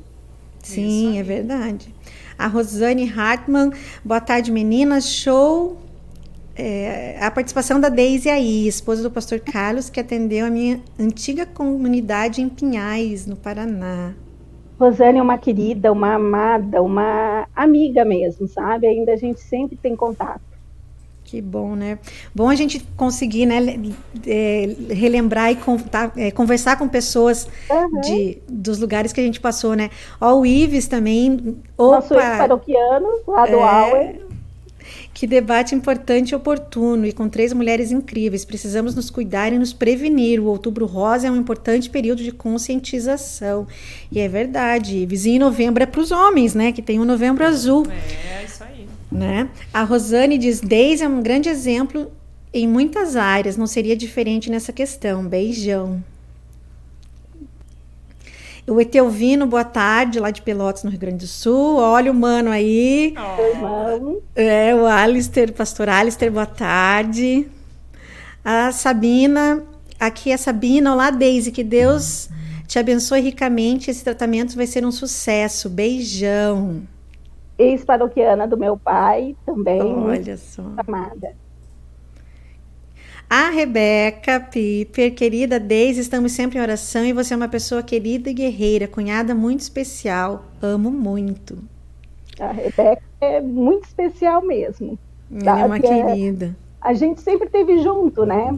Sim, 0.62 1.18
é 1.18 1.24
verdade. 1.24 1.94
A 2.38 2.46
Rosane 2.46 3.12
Hartmann, 3.12 3.72
boa 4.06 4.22
tarde 4.22 4.52
meninas, 4.52 5.10
show. 5.10 5.78
É, 6.56 7.18
a 7.20 7.32
participação 7.32 7.80
da 7.80 7.90
Deise 7.90 8.30
aí, 8.30 8.68
esposa 8.68 9.02
do 9.02 9.10
pastor 9.10 9.40
Carlos, 9.40 9.90
que 9.90 10.00
atendeu 10.00 10.46
a 10.46 10.52
minha 10.52 10.80
antiga 11.00 11.48
comunidade 11.48 12.40
em 12.42 12.48
Pinhais, 12.48 13.26
no 13.26 13.36
Paraná. 13.36 14.14
Rosane 14.80 15.18
é 15.18 15.22
uma 15.22 15.40
querida, 15.40 15.92
uma 15.92 16.14
amada, 16.14 16.84
uma 16.84 17.48
amiga 17.56 18.06
mesmo, 18.06 18.48
sabe? 18.48 18.86
Ainda 18.86 19.14
a 19.14 19.18
gente 19.18 19.40
sempre 19.40 19.76
tem 19.76 19.96
contato. 19.96 20.53
Que 21.34 21.42
bom, 21.42 21.76
né? 21.76 21.98
Bom 22.36 22.48
a 22.48 22.54
gente 22.54 22.80
conseguir 22.96 23.48
né, 23.48 23.58
é, 24.28 24.70
relembrar 24.92 25.52
e 25.52 25.56
contar, 25.56 26.14
é, 26.16 26.30
conversar 26.30 26.78
com 26.78 26.88
pessoas 26.88 27.48
uhum. 27.68 28.02
de, 28.02 28.38
dos 28.48 28.78
lugares 28.78 29.12
que 29.12 29.20
a 29.20 29.24
gente 29.24 29.40
passou, 29.40 29.74
né? 29.74 29.90
Ó, 30.22 30.36
o 30.36 30.46
Ives 30.46 30.86
também. 30.86 31.58
Opa, 31.76 31.96
Nosso 31.96 32.14
paroquiano, 32.14 33.08
lá 33.28 33.48
do 33.48 33.56
é, 33.56 33.64
Auer. 33.64 34.16
Que 35.12 35.26
debate 35.26 35.74
importante 35.74 36.34
e 36.34 36.36
oportuno, 36.36 37.04
e 37.08 37.12
com 37.12 37.28
três 37.28 37.52
mulheres 37.52 37.92
incríveis. 37.92 38.46
Precisamos 38.46 38.94
nos 38.94 39.10
cuidar 39.10 39.52
e 39.52 39.58
nos 39.58 39.74
prevenir. 39.74 40.40
O 40.40 40.46
Outubro 40.46 40.86
Rosa 40.86 41.28
é 41.28 41.32
um 41.32 41.36
importante 41.36 41.90
período 41.90 42.22
de 42.22 42.32
conscientização. 42.32 43.66
E 44.12 44.20
é 44.20 44.28
verdade. 44.28 44.98
Ives, 44.98 45.26
e 45.26 45.32
em 45.32 45.40
novembro 45.40 45.82
é 45.82 45.88
para 45.88 46.00
os 46.00 46.12
homens, 46.12 46.54
né? 46.54 46.72
Que 46.72 46.82
tem 46.84 47.00
o 47.00 47.06
Novembro 47.06 47.44
Azul. 47.44 47.88
É, 47.90 48.46
isso 48.46 48.64
aí. 48.64 48.83
Né? 49.14 49.50
A 49.72 49.84
Rosane 49.84 50.38
diz: 50.38 50.60
Deise 50.60 51.04
é 51.04 51.08
um 51.08 51.22
grande 51.22 51.48
exemplo 51.48 52.12
em 52.52 52.68
muitas 52.68 53.16
áreas, 53.16 53.56
não 53.58 53.68
seria 53.68 53.96
diferente 53.96 54.50
nessa 54.50 54.74
questão. 54.74 55.26
Beijão. 55.26 56.04
O 58.66 58.80
Etelvino, 58.80 59.46
boa 59.46 59.66
tarde, 59.66 60.20
lá 60.20 60.32
de 60.32 60.42
Pelotas, 60.42 60.84
no 60.84 60.90
Rio 60.90 61.00
Grande 61.00 61.18
do 61.18 61.28
Sul. 61.28 61.78
Olha 61.78 62.12
o 62.12 62.16
mano 62.16 62.50
aí. 62.50 63.14
Oh. 63.18 64.22
É, 64.36 64.74
o 64.74 64.86
Alister, 64.86 65.52
pastor 65.52 65.90
Alister, 65.90 66.32
boa 66.32 66.46
tarde. 66.46 67.46
A 68.44 68.72
Sabina, 68.72 69.64
aqui 70.00 70.32
é 70.32 70.36
a 70.36 70.38
Sabina. 70.38 70.94
Olá, 70.94 71.12
Deise, 71.12 71.52
que 71.52 71.64
Deus 71.64 72.30
te 72.66 72.80
abençoe 72.80 73.20
ricamente. 73.20 73.92
Esse 73.92 74.04
tratamento 74.04 74.56
vai 74.56 74.66
ser 74.66 74.86
um 74.86 74.92
sucesso. 74.92 75.70
Beijão 75.70 76.84
ex-paroquiana 77.64 78.48
do 78.48 78.58
meu 78.58 78.78
pai 78.78 79.36
também. 79.46 79.82
Olha 79.82 80.38
só. 80.38 80.64
Amada. 80.78 81.36
A 83.30 83.50
Rebeca 83.50 84.40
Piper, 84.40 85.16
querida 85.16 85.60
Deise, 85.60 86.02
estamos 86.02 86.34
sempre 86.34 86.60
em 86.60 86.62
oração 86.62 87.04
e 87.04 87.14
você 87.14 87.34
é 87.34 87.38
uma 87.38 87.48
pessoa 87.48 87.82
querida 87.82 88.30
e 88.30 88.34
guerreira, 88.34 88.88
cunhada 88.88 89.34
muito 89.34 89.62
especial. 89.62 90.46
Amo 90.62 90.92
muito. 90.92 91.58
A 92.40 92.52
Rebeca 92.52 93.02
é 93.22 93.42
muito 93.42 93.86
especial 93.86 94.46
mesmo. 94.46 95.00
Ela 95.32 95.62
é 95.62 95.66
uma 95.66 95.80
querida. 95.80 96.56
A 96.80 96.94
gente 96.94 97.22
sempre 97.22 97.50
teve 97.50 97.80
junto, 97.80 98.26
né? 98.26 98.56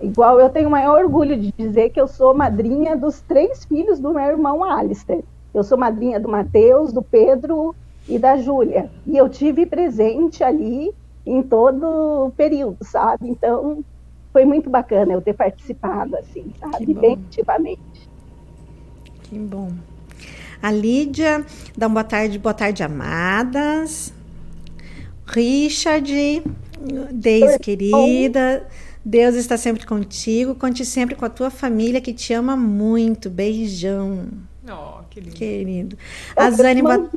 Igual 0.00 0.40
eu 0.40 0.50
tenho 0.50 0.68
o 0.68 0.72
maior 0.72 1.04
orgulho 1.04 1.36
de 1.38 1.52
dizer 1.56 1.90
que 1.90 2.00
eu 2.00 2.08
sou 2.08 2.34
madrinha 2.34 2.96
dos 2.96 3.20
três 3.20 3.64
filhos 3.64 4.00
do 4.00 4.12
meu 4.12 4.24
irmão 4.24 4.64
Alistair. 4.64 5.22
Eu 5.54 5.62
sou 5.62 5.78
madrinha 5.78 6.18
do 6.18 6.28
Mateus, 6.28 6.92
do 6.92 7.00
Pedro 7.00 7.74
e 8.08 8.18
da 8.18 8.36
Júlia. 8.36 8.90
E 9.06 9.16
eu 9.16 9.28
tive 9.28 9.66
presente 9.66 10.42
ali 10.42 10.92
em 11.24 11.42
todo 11.42 12.26
o 12.26 12.30
período, 12.30 12.78
sabe? 12.82 13.28
Então, 13.28 13.84
foi 14.32 14.44
muito 14.44 14.70
bacana 14.70 15.12
eu 15.12 15.20
ter 15.20 15.34
participado, 15.34 16.16
assim, 16.16 16.52
sabe? 16.60 16.94
Bem 16.94 17.18
ativamente. 17.28 18.08
Que 19.24 19.38
bom. 19.38 19.70
A 20.62 20.70
Lídia, 20.70 21.44
dá 21.76 21.86
uma 21.86 21.94
boa 21.94 22.04
tarde, 22.04 22.38
boa 22.38 22.54
tarde, 22.54 22.82
amadas. 22.82 24.12
Richard, 25.26 26.42
Deise, 27.12 27.58
querida. 27.58 28.66
Deus 29.04 29.34
está 29.34 29.56
sempre 29.56 29.86
contigo. 29.86 30.54
Conte 30.54 30.84
sempre 30.84 31.14
com 31.14 31.24
a 31.24 31.30
tua 31.30 31.50
família 31.50 32.00
que 32.00 32.12
te 32.12 32.32
ama 32.32 32.56
muito. 32.56 33.28
Beijão. 33.28 34.28
Oh, 34.68 35.02
que 35.10 35.20
lindo. 35.20 35.34
Querido. 35.34 35.98
A 36.36 36.50
Zane, 36.50 36.82
boa... 36.82 37.10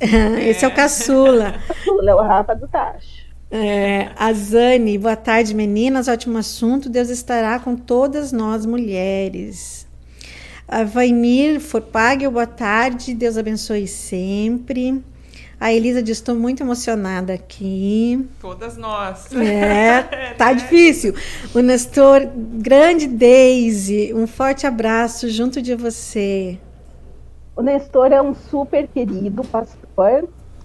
Esse 0.40 0.64
é 0.64 0.68
o 0.68 0.74
caçula. 0.74 1.54
caçula, 1.66 2.10
é 2.10 2.14
o 2.14 2.22
Rafa 2.22 2.54
do 2.54 2.68
Tacho. 2.68 3.28
É, 3.50 4.10
a 4.16 4.32
Zane, 4.32 4.98
boa 4.98 5.16
tarde, 5.16 5.54
meninas. 5.54 6.06
Ótimo 6.06 6.38
assunto. 6.38 6.88
Deus 6.88 7.08
estará 7.08 7.58
com 7.58 7.74
todas 7.74 8.30
nós 8.30 8.64
mulheres. 8.64 9.88
A 10.68 10.84
Vainir 10.84 11.60
Forpagel, 11.60 12.30
boa 12.30 12.46
tarde. 12.46 13.14
Deus 13.14 13.36
abençoe 13.36 13.88
sempre. 13.88 15.02
A 15.58 15.72
Elisa 15.72 16.00
diz: 16.00 16.18
estou 16.18 16.36
muito 16.36 16.62
emocionada 16.62 17.32
aqui. 17.32 18.28
Todas 18.40 18.76
nós. 18.76 19.32
É, 19.32 20.34
tá 20.38 20.52
difícil. 20.52 21.14
O 21.52 21.58
Nestor, 21.58 22.28
grande 22.34 23.08
Daisy, 23.08 24.12
um 24.14 24.26
forte 24.26 24.66
abraço 24.66 25.28
junto 25.28 25.60
de 25.60 25.74
você. 25.74 26.58
O 27.56 27.62
Nestor 27.62 28.12
é 28.12 28.22
um 28.22 28.34
super 28.34 28.86
querido 28.86 29.42
pastor. 29.42 29.87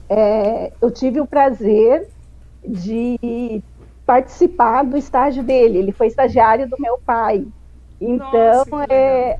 É, 0.10 0.72
eu 0.82 0.92
tive 0.92 1.20
o 1.22 1.28
prazer 1.28 2.02
de 2.68 3.18
participar 4.06 4.84
do 4.84 4.98
estágio 4.98 5.44
dele. 5.44 5.78
Ele 5.80 5.92
foi 5.92 6.08
estagiário 6.08 6.70
do 6.70 6.78
meu 6.80 7.00
pai. 7.06 7.46
Então, 8.00 8.66
Nossa, 8.66 8.86
é, 8.92 9.38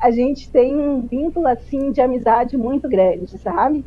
a 0.00 0.10
gente 0.10 0.50
tem 0.52 0.76
um 0.76 1.06
vínculo 1.06 1.46
assim 1.48 1.92
de 1.92 2.00
amizade 2.00 2.56
muito 2.56 2.88
grande, 2.88 3.38
sabe? 3.38 3.84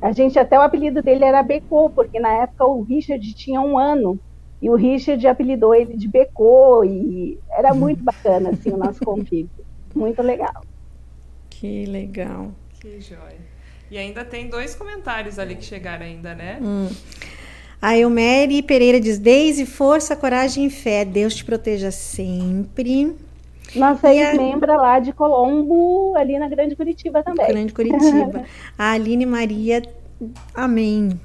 A 0.00 0.12
gente 0.12 0.38
até 0.38 0.58
o 0.58 0.62
apelido 0.62 1.02
dele 1.02 1.24
era 1.24 1.42
Becô, 1.42 1.90
porque 1.90 2.20
na 2.20 2.42
época 2.42 2.66
o 2.66 2.82
Richard 2.82 3.22
tinha 3.34 3.60
um 3.60 3.78
ano 3.78 4.20
e 4.60 4.70
o 4.70 4.74
Richard 4.74 5.24
apelidou 5.26 5.74
ele 5.74 5.96
de 5.96 6.08
Becô 6.10 6.84
e 6.84 7.38
era 7.52 7.72
muito 7.74 8.02
bacana 8.04 8.50
assim 8.50 8.72
o 8.72 8.76
nosso 8.76 9.00
convívio, 9.02 9.50
muito 9.94 10.22
legal. 10.22 10.52
Que 11.50 11.84
legal. 11.86 12.54
Que 12.80 13.00
joia. 13.00 13.47
E 13.90 13.96
ainda 13.98 14.24
tem 14.24 14.48
dois 14.48 14.74
comentários 14.74 15.38
ali 15.38 15.56
que 15.56 15.64
chegaram 15.64 16.04
ainda, 16.04 16.34
né? 16.34 16.58
Hum. 16.60 16.88
A 17.80 17.96
Elmeri 17.96 18.62
Pereira 18.62 19.00
diz: 19.00 19.18
Deise, 19.18 19.64
força, 19.64 20.16
coragem 20.16 20.66
e 20.66 20.70
fé. 20.70 21.04
Deus 21.04 21.34
te 21.34 21.44
proteja 21.44 21.90
sempre. 21.90 23.16
Nossa 23.74 24.12
ex-membra 24.12 24.74
a... 24.74 24.76
lá 24.76 24.98
de 24.98 25.12
Colombo, 25.12 26.14
ali 26.16 26.38
na 26.38 26.48
Grande 26.48 26.74
Curitiba 26.74 27.22
também. 27.22 27.46
Grande 27.46 27.72
Curitiba. 27.72 28.44
a 28.78 28.92
Aline 28.92 29.26
Maria, 29.26 29.82
amém. 30.54 31.20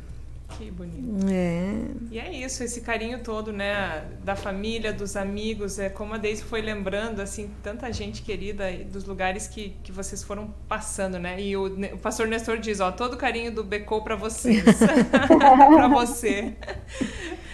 Que 0.58 0.70
bonito. 0.72 1.28
É. 1.32 1.74
E 2.12 2.20
é 2.20 2.32
isso, 2.32 2.63
esse 2.63 2.82
carinho 2.82 3.20
todo, 3.24 3.52
né, 3.52 4.06
da 4.24 4.36
família, 4.36 4.94
dos 4.94 5.16
amigos, 5.16 5.80
é 5.80 5.89
como 5.89 6.13
a 6.13 6.18
Deise 6.18 6.44
foi 6.44 6.62
lembrando, 6.62 7.22
assim, 7.22 7.50
tanta 7.62 7.92
gente 7.92 8.22
querida 8.22 8.72
dos 8.92 9.06
lugares 9.06 9.48
que, 9.48 9.76
que 9.84 9.92
vocês 9.92 10.24
foram 10.24 10.54
passando, 10.68 11.18
né? 11.20 11.42
E 11.42 11.56
o, 11.58 11.66
o 11.66 11.98
pastor 11.98 12.28
Nestor 12.28 12.58
diz, 12.58 12.80
ó, 12.80 12.92
todo 12.92 13.18
carinho 13.18 13.52
do 13.52 13.63
Becou 13.63 14.04
para 14.04 14.16
vocês, 14.16 14.63
para 15.10 15.88
você. 15.88 16.54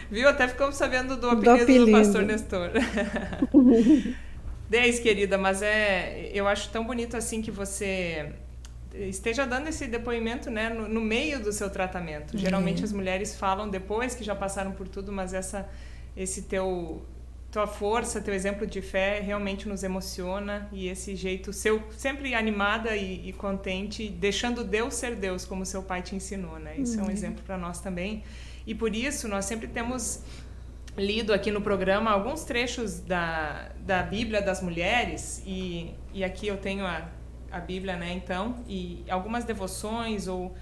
Viu? 0.09 0.27
Até 0.27 0.47
ficamos 0.47 0.75
sabendo 0.75 1.15
do 1.15 1.29
apelido 1.29 1.55
do, 1.57 1.63
apelido. 1.63 1.85
do 1.85 1.91
pastor 1.91 2.23
Nestor. 2.23 2.71
Deise, 4.69 5.01
querida, 5.01 5.37
mas 5.37 5.61
é, 5.61 6.29
eu 6.33 6.47
acho 6.47 6.69
tão 6.69 6.85
bonito 6.85 7.17
assim 7.17 7.41
que 7.41 7.49
você 7.49 8.33
esteja 8.93 9.45
dando 9.45 9.67
esse 9.67 9.87
depoimento 9.87 10.49
né, 10.49 10.69
no, 10.69 10.87
no 10.87 11.01
meio 11.01 11.41
do 11.41 11.51
seu 11.51 11.69
tratamento. 11.69 12.33
Uhum. 12.33 12.39
Geralmente 12.39 12.83
as 12.83 12.91
mulheres 12.91 13.35
falam 13.35 13.69
depois 13.69 14.15
que 14.15 14.23
já 14.23 14.35
passaram 14.35 14.71
por 14.71 14.87
tudo, 14.87 15.11
mas 15.11 15.33
essa, 15.33 15.69
esse 16.15 16.43
teu 16.43 17.01
tua 17.51 17.65
força, 17.65 18.21
teu 18.21 18.33
exemplo 18.33 18.67
de 18.67 18.79
fé 18.79 19.19
realmente 19.19 19.67
nos 19.67 19.83
emociona 19.83 20.69
e 20.71 20.87
esse 20.87 21.15
jeito 21.15 21.51
seu 21.51 21.81
sempre 21.97 22.35
animada 22.35 22.95
e, 22.95 23.29
e 23.29 23.33
contente, 23.33 24.07
deixando 24.07 24.63
Deus 24.63 24.93
ser 24.93 25.15
Deus 25.15 25.45
como 25.45 25.65
seu 25.65 25.81
pai 25.81 26.03
te 26.03 26.15
ensinou, 26.15 26.59
né? 26.59 26.75
Isso 26.77 26.93
uhum. 26.93 26.99
é 26.99 27.03
um 27.03 27.05
uhum. 27.07 27.11
exemplo 27.11 27.43
para 27.43 27.57
nós 27.57 27.79
também. 27.79 28.23
E 28.67 28.75
por 28.75 28.95
isso 28.95 29.27
nós 29.27 29.45
sempre 29.45 29.67
temos 29.67 30.21
lido 30.95 31.33
aqui 31.33 31.49
no 31.49 31.61
programa 31.61 32.11
alguns 32.11 32.43
trechos 32.43 32.99
da, 32.99 33.71
da 33.79 34.03
Bíblia 34.03 34.41
das 34.41 34.61
mulheres 34.61 35.41
e, 35.45 35.91
e 36.13 36.23
aqui 36.23 36.47
eu 36.47 36.57
tenho 36.57 36.85
a 36.85 37.09
a 37.51 37.59
Bíblia, 37.59 37.95
né? 37.95 38.13
Então, 38.13 38.63
e 38.67 39.03
algumas 39.09 39.43
devoções 39.43 40.27
ou 40.27 40.55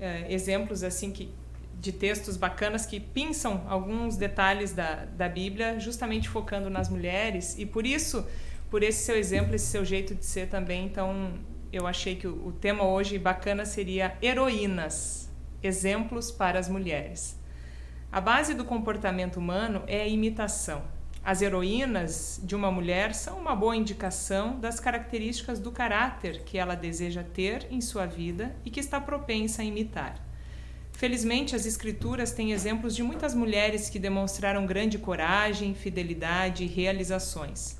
é, 0.00 0.32
exemplos 0.32 0.82
assim 0.82 1.12
que 1.12 1.32
de 1.80 1.90
textos 1.90 2.36
bacanas 2.36 2.86
que 2.86 3.00
pinçam 3.00 3.64
alguns 3.68 4.16
detalhes 4.16 4.72
da, 4.72 5.04
da 5.04 5.28
Bíblia, 5.28 5.80
justamente 5.80 6.28
focando 6.28 6.70
nas 6.70 6.88
mulheres 6.88 7.58
e 7.58 7.66
por 7.66 7.84
isso, 7.84 8.24
por 8.70 8.84
esse 8.84 9.04
seu 9.04 9.16
exemplo, 9.16 9.54
esse 9.54 9.66
seu 9.66 9.84
jeito 9.84 10.14
de 10.14 10.24
ser 10.24 10.48
também, 10.48 10.86
então 10.86 11.32
eu 11.72 11.86
achei 11.86 12.14
que 12.14 12.26
o, 12.28 12.46
o 12.46 12.52
tema 12.52 12.84
hoje 12.84 13.18
bacana 13.18 13.64
seria 13.64 14.16
heroínas, 14.22 15.28
exemplos 15.60 16.30
para 16.30 16.58
as 16.58 16.68
mulheres. 16.68 17.36
A 18.12 18.20
base 18.20 18.54
do 18.54 18.64
comportamento 18.64 19.38
humano 19.38 19.82
é 19.86 20.02
a 20.02 20.06
imitação. 20.06 20.82
As 21.24 21.40
heroínas 21.40 22.40
de 22.42 22.56
uma 22.56 22.68
mulher 22.68 23.14
são 23.14 23.38
uma 23.38 23.54
boa 23.54 23.76
indicação 23.76 24.58
das 24.58 24.80
características 24.80 25.60
do 25.60 25.70
caráter 25.70 26.42
que 26.42 26.58
ela 26.58 26.74
deseja 26.74 27.22
ter 27.22 27.64
em 27.70 27.80
sua 27.80 28.06
vida 28.06 28.56
e 28.64 28.70
que 28.70 28.80
está 28.80 29.00
propensa 29.00 29.62
a 29.62 29.64
imitar. 29.64 30.16
Felizmente, 30.90 31.54
as 31.54 31.64
Escrituras 31.64 32.32
têm 32.32 32.50
exemplos 32.50 32.96
de 32.96 33.04
muitas 33.04 33.36
mulheres 33.36 33.88
que 33.88 34.00
demonstraram 34.00 34.66
grande 34.66 34.98
coragem, 34.98 35.74
fidelidade 35.74 36.64
e 36.64 36.66
realizações. 36.66 37.78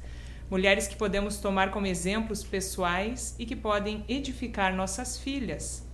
Mulheres 0.49 0.87
que 0.87 0.95
podemos 0.95 1.39
tomar 1.39 1.73
como 1.73 1.87
exemplos 1.87 2.45
pessoais 2.45 3.35
e 3.41 3.45
que 3.45 3.57
podem 3.57 4.05
edificar 4.09 4.73
nossas 4.73 5.19
filhas, 5.19 5.85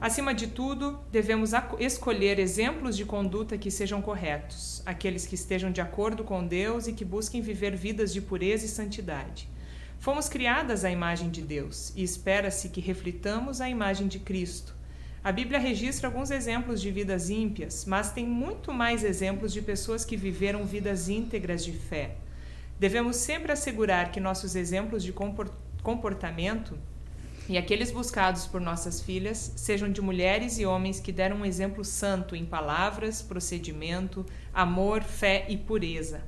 Acima 0.00 0.32
de 0.32 0.46
tudo, 0.46 1.00
devemos 1.10 1.50
escolher 1.80 2.38
exemplos 2.38 2.96
de 2.96 3.04
conduta 3.04 3.58
que 3.58 3.68
sejam 3.68 4.00
corretos, 4.00 4.80
aqueles 4.86 5.26
que 5.26 5.34
estejam 5.34 5.72
de 5.72 5.80
acordo 5.80 6.22
com 6.22 6.46
Deus 6.46 6.86
e 6.86 6.92
que 6.92 7.04
busquem 7.04 7.40
viver 7.40 7.74
vidas 7.74 8.12
de 8.12 8.20
pureza 8.20 8.64
e 8.64 8.68
santidade. 8.68 9.48
Fomos 9.98 10.28
criadas 10.28 10.84
à 10.84 10.90
imagem 10.90 11.30
de 11.30 11.42
Deus 11.42 11.92
e 11.96 12.04
espera-se 12.04 12.68
que 12.68 12.80
reflitamos 12.80 13.60
a 13.60 13.68
imagem 13.68 14.06
de 14.06 14.20
Cristo. 14.20 14.72
A 15.24 15.32
Bíblia 15.32 15.58
registra 15.58 16.06
alguns 16.06 16.30
exemplos 16.30 16.80
de 16.80 16.92
vidas 16.92 17.28
ímpias, 17.28 17.84
mas 17.84 18.12
tem 18.12 18.24
muito 18.24 18.72
mais 18.72 19.02
exemplos 19.02 19.52
de 19.52 19.60
pessoas 19.60 20.04
que 20.04 20.16
viveram 20.16 20.64
vidas 20.64 21.08
íntegras 21.08 21.64
de 21.64 21.72
fé. 21.72 22.14
Devemos 22.78 23.16
sempre 23.16 23.50
assegurar 23.50 24.12
que 24.12 24.20
nossos 24.20 24.54
exemplos 24.54 25.02
de 25.02 25.12
comportamento 25.82 26.78
e 27.48 27.56
aqueles 27.56 27.90
buscados 27.90 28.46
por 28.46 28.60
nossas 28.60 29.00
filhas 29.00 29.52
sejam 29.56 29.90
de 29.90 30.02
mulheres 30.02 30.58
e 30.58 30.66
homens 30.66 31.00
que 31.00 31.10
deram 31.10 31.38
um 31.38 31.46
exemplo 31.46 31.82
santo 31.82 32.36
em 32.36 32.44
palavras, 32.44 33.22
procedimento, 33.22 34.26
amor, 34.52 35.02
fé 35.02 35.46
e 35.48 35.56
pureza. 35.56 36.20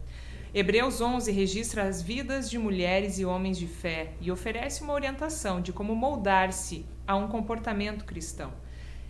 Hebreus 0.55 1.01
11 1.01 1.31
registra 1.31 1.85
as 1.85 2.01
vidas 2.01 2.49
de 2.49 2.59
mulheres 2.59 3.19
e 3.19 3.25
homens 3.27 3.59
de 3.59 3.67
fé 3.67 4.15
e 4.21 4.33
oferece 4.33 4.83
uma 4.83 4.95
orientação 4.95 5.61
de 5.61 5.73
como 5.73 5.95
moldar-se 5.95 6.87
a 7.07 7.15
um 7.15 7.29
comportamento 7.29 8.07
cristão. 8.07 8.53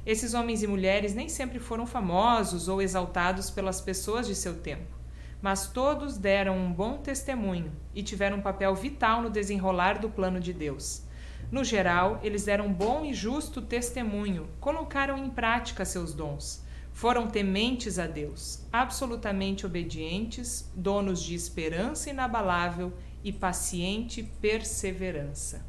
Esses 0.05 0.35
homens 0.35 0.65
e 0.65 0.67
mulheres 0.67 1.15
nem 1.15 1.29
sempre 1.29 1.61
foram 1.61 1.87
famosos 1.87 2.67
ou 2.67 2.83
exaltados 2.83 3.51
pelas 3.51 3.81
pessoas 3.81 4.27
de 4.27 4.35
seu 4.35 4.57
tempo, 4.57 4.99
mas 5.41 5.69
todos 5.69 6.19
deram 6.19 6.59
um 6.59 6.73
bom 6.73 6.99
testemunho 6.99 7.71
e 7.95 8.03
tiveram 8.03 8.39
um 8.39 8.43
papel 8.43 8.75
vital 8.75 9.23
no 9.23 9.31
desenrolar 9.31 10.01
do 10.01 10.11
plano 10.11 10.41
de 10.41 10.53
Deus. 10.53 11.09
No 11.51 11.65
geral, 11.65 12.21
eles 12.23 12.45
deram 12.45 12.73
bom 12.73 13.05
e 13.05 13.13
justo 13.13 13.61
testemunho, 13.61 14.47
colocaram 14.61 15.19
em 15.19 15.29
prática 15.29 15.85
seus 15.85 16.15
dons. 16.15 16.63
Foram 16.93 17.27
tementes 17.29 17.99
a 17.99 18.07
Deus, 18.07 18.65
absolutamente 18.73 19.67
obedientes, 19.67 20.71
donos 20.75 21.23
de 21.23 21.35
esperança 21.35 22.11
inabalável 22.11 22.93
e 23.25 23.33
paciente 23.33 24.23
perseverança. 24.41 25.65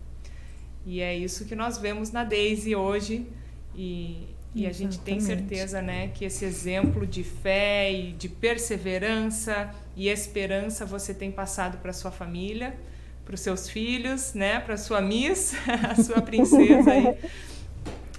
E 0.86 1.00
é 1.00 1.16
isso 1.16 1.46
que 1.46 1.56
nós 1.56 1.78
vemos 1.78 2.12
na 2.12 2.24
Daisy 2.24 2.76
hoje. 2.76 3.28
E, 3.76 4.28
e 4.54 4.68
a 4.68 4.72
gente 4.72 5.00
tem 5.00 5.20
certeza 5.20 5.82
né, 5.82 6.10
que 6.10 6.26
esse 6.26 6.44
exemplo 6.44 7.08
de 7.08 7.24
fé 7.24 7.92
e 7.92 8.12
de 8.12 8.28
perseverança 8.28 9.74
e 9.96 10.10
esperança 10.10 10.86
você 10.86 11.14
tem 11.14 11.32
passado 11.32 11.78
para 11.78 11.94
sua 11.94 12.12
família 12.12 12.78
para 13.26 13.36
os 13.36 13.42
seus 13.42 13.70
filhos, 13.70 14.34
né? 14.34 14.60
Para 14.60 14.78
sua 14.78 15.02
Miss, 15.02 15.54
a 15.90 16.02
sua 16.02 16.22
princesa 16.22 16.96
e, 16.96 17.18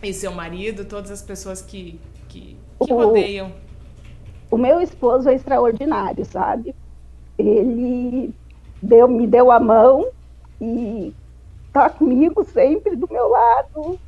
e 0.10 0.12
seu 0.14 0.32
marido, 0.32 0.84
todas 0.84 1.10
as 1.10 1.22
pessoas 1.22 1.62
que, 1.62 2.00
que, 2.28 2.56
que 2.84 2.92
rodeiam. 2.92 3.52
O 4.50 4.56
meu 4.56 4.80
esposo 4.80 5.28
é 5.28 5.34
extraordinário, 5.34 6.24
sabe? 6.24 6.74
Ele 7.38 8.34
deu, 8.82 9.08
me 9.08 9.26
deu 9.26 9.50
a 9.50 9.58
mão 9.58 10.08
e 10.60 11.14
tá 11.72 11.88
comigo 11.88 12.44
sempre 12.44 12.94
do 12.94 13.08
meu 13.10 13.28
lado. 13.28 13.98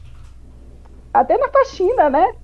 Até 1.12 1.38
na 1.38 1.48
faxina, 1.48 2.10
né? 2.10 2.34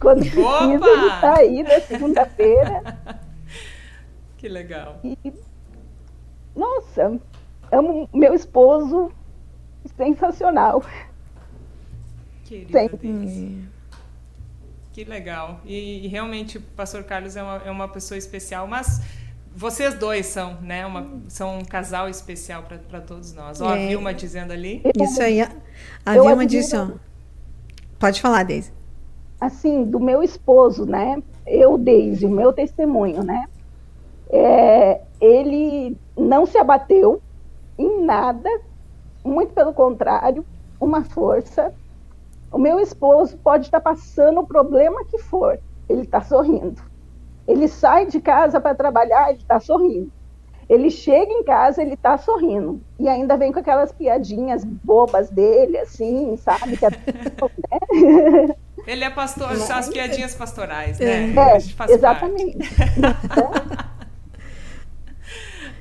Quando 0.00 0.20
precisa, 0.20 0.40
Opa! 0.40 0.88
ele 0.88 1.10
tá 1.20 1.38
aí 1.38 1.62
na 1.62 1.80
segunda-feira. 1.80 2.82
Que 4.42 4.48
legal. 4.48 4.98
E, 5.04 5.16
nossa, 6.56 7.16
amo 7.72 8.08
meu 8.12 8.34
esposo 8.34 9.10
sensacional. 9.96 10.84
Querida 12.44 12.80
Sempre. 12.80 13.68
Que 14.92 15.04
legal. 15.04 15.60
E, 15.64 16.04
e, 16.04 16.08
realmente 16.08 16.58
o 16.58 16.60
pastor 16.60 17.02
Carlos 17.02 17.34
é 17.34 17.42
uma, 17.42 17.56
é 17.64 17.70
uma 17.70 17.88
pessoa 17.88 18.18
especial, 18.18 18.66
mas 18.66 19.00
vocês 19.54 19.94
dois 19.94 20.26
são, 20.26 20.60
né? 20.60 20.84
Uma, 20.84 21.08
são 21.28 21.58
um 21.58 21.64
casal 21.64 22.10
especial 22.10 22.62
para 22.62 23.00
todos 23.00 23.32
nós. 23.32 23.60
Ó, 23.62 23.74
é. 23.74 23.84
a 23.84 23.88
Vilma 23.88 24.12
dizendo 24.12 24.52
ali. 24.52 24.82
Isso 25.00 25.22
aí. 25.22 25.40
A, 25.40 25.50
a 26.04 26.12
Vilma 26.12 26.44
disse, 26.44 26.76
ó. 26.76 26.90
Pode 27.98 28.20
falar, 28.20 28.42
Deise. 28.42 28.70
Assim, 29.40 29.84
do 29.84 29.98
meu 29.98 30.22
esposo, 30.22 30.84
né? 30.84 31.22
Eu, 31.46 31.78
Deise, 31.78 32.26
o 32.26 32.30
meu 32.30 32.52
testemunho, 32.52 33.22
né? 33.22 33.46
É, 34.28 35.00
ele 35.20 35.96
não 36.16 36.44
se 36.44 36.58
abateu, 36.58 37.22
em 37.78 38.04
nada, 38.04 38.48
muito 39.24 39.52
pelo 39.52 39.72
contrário, 39.72 40.44
uma 40.80 41.04
força. 41.04 41.72
O 42.50 42.58
meu 42.58 42.80
esposo 42.80 43.36
pode 43.38 43.66
estar 43.66 43.80
passando 43.80 44.40
o 44.40 44.46
problema 44.46 45.04
que 45.04 45.18
for, 45.18 45.58
ele 45.88 46.02
está 46.02 46.20
sorrindo. 46.20 46.82
Ele 47.46 47.66
sai 47.66 48.06
de 48.06 48.20
casa 48.20 48.60
para 48.60 48.74
trabalhar, 48.74 49.30
ele 49.30 49.38
está 49.38 49.58
sorrindo. 49.58 50.12
Ele 50.68 50.90
chega 50.90 51.30
em 51.30 51.42
casa, 51.44 51.82
ele 51.82 51.96
tá 51.96 52.16
sorrindo. 52.16 52.80
E 52.98 53.08
ainda 53.08 53.36
vem 53.36 53.52
com 53.52 53.58
aquelas 53.58 53.92
piadinhas 53.92 54.64
bobas 54.64 55.28
dele, 55.28 55.76
assim, 55.78 56.36
sabe? 56.36 56.76
Que 56.76 56.86
é, 56.86 56.90
né? 56.90 58.54
Ele 58.86 59.04
é 59.04 59.10
pastor, 59.10 59.48
Mas... 59.50 59.60
são 59.60 59.76
as 59.76 59.88
piadinhas 59.88 60.34
pastorais, 60.34 60.98
né? 60.98 61.32
É 61.36 61.92
exatamente. 61.92 62.58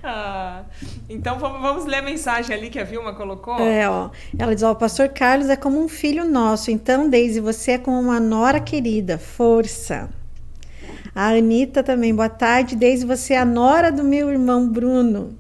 Ah, 0.03 0.63
então 1.07 1.37
vamos, 1.37 1.61
vamos, 1.61 1.85
ler 1.85 1.97
a 1.97 2.01
mensagem 2.01 2.55
ali 2.55 2.69
que 2.69 2.79
a 2.79 2.83
Vilma 2.83 3.13
colocou. 3.13 3.59
É, 3.59 3.87
ó. 3.87 4.09
Ela 4.37 4.55
diz: 4.55 4.63
ó, 4.63 4.71
o 4.71 4.75
pastor 4.75 5.09
Carlos 5.09 5.49
é 5.49 5.55
como 5.55 5.79
um 5.79 5.87
filho 5.87 6.25
nosso. 6.25 6.71
Então, 6.71 7.09
Deise, 7.09 7.39
você 7.39 7.73
é 7.73 7.77
como 7.77 7.99
uma 7.99 8.19
nora 8.19 8.59
querida. 8.59 9.17
Força. 9.17 10.09
A 11.13 11.29
Anitta 11.29 11.83
também. 11.83 12.15
Boa 12.15 12.29
tarde, 12.29 12.75
Deise. 12.75 13.05
Você 13.05 13.33
é 13.33 13.37
a 13.37 13.45
nora 13.45 13.91
do 13.91 14.03
meu 14.03 14.29
irmão 14.31 14.67
Bruno. 14.67 15.37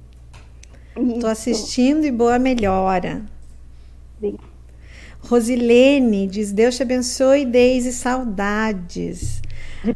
Estou 0.95 1.29
assistindo 1.29 2.05
e 2.05 2.11
boa 2.11 2.37
melhora. 2.37 3.23
Sim. 4.19 4.37
Rosilene 5.21 6.27
diz: 6.27 6.51
Deus 6.51 6.75
te 6.75 6.83
abençoe, 6.83 7.45
Deise. 7.45 7.93
Saudades. 7.93 9.41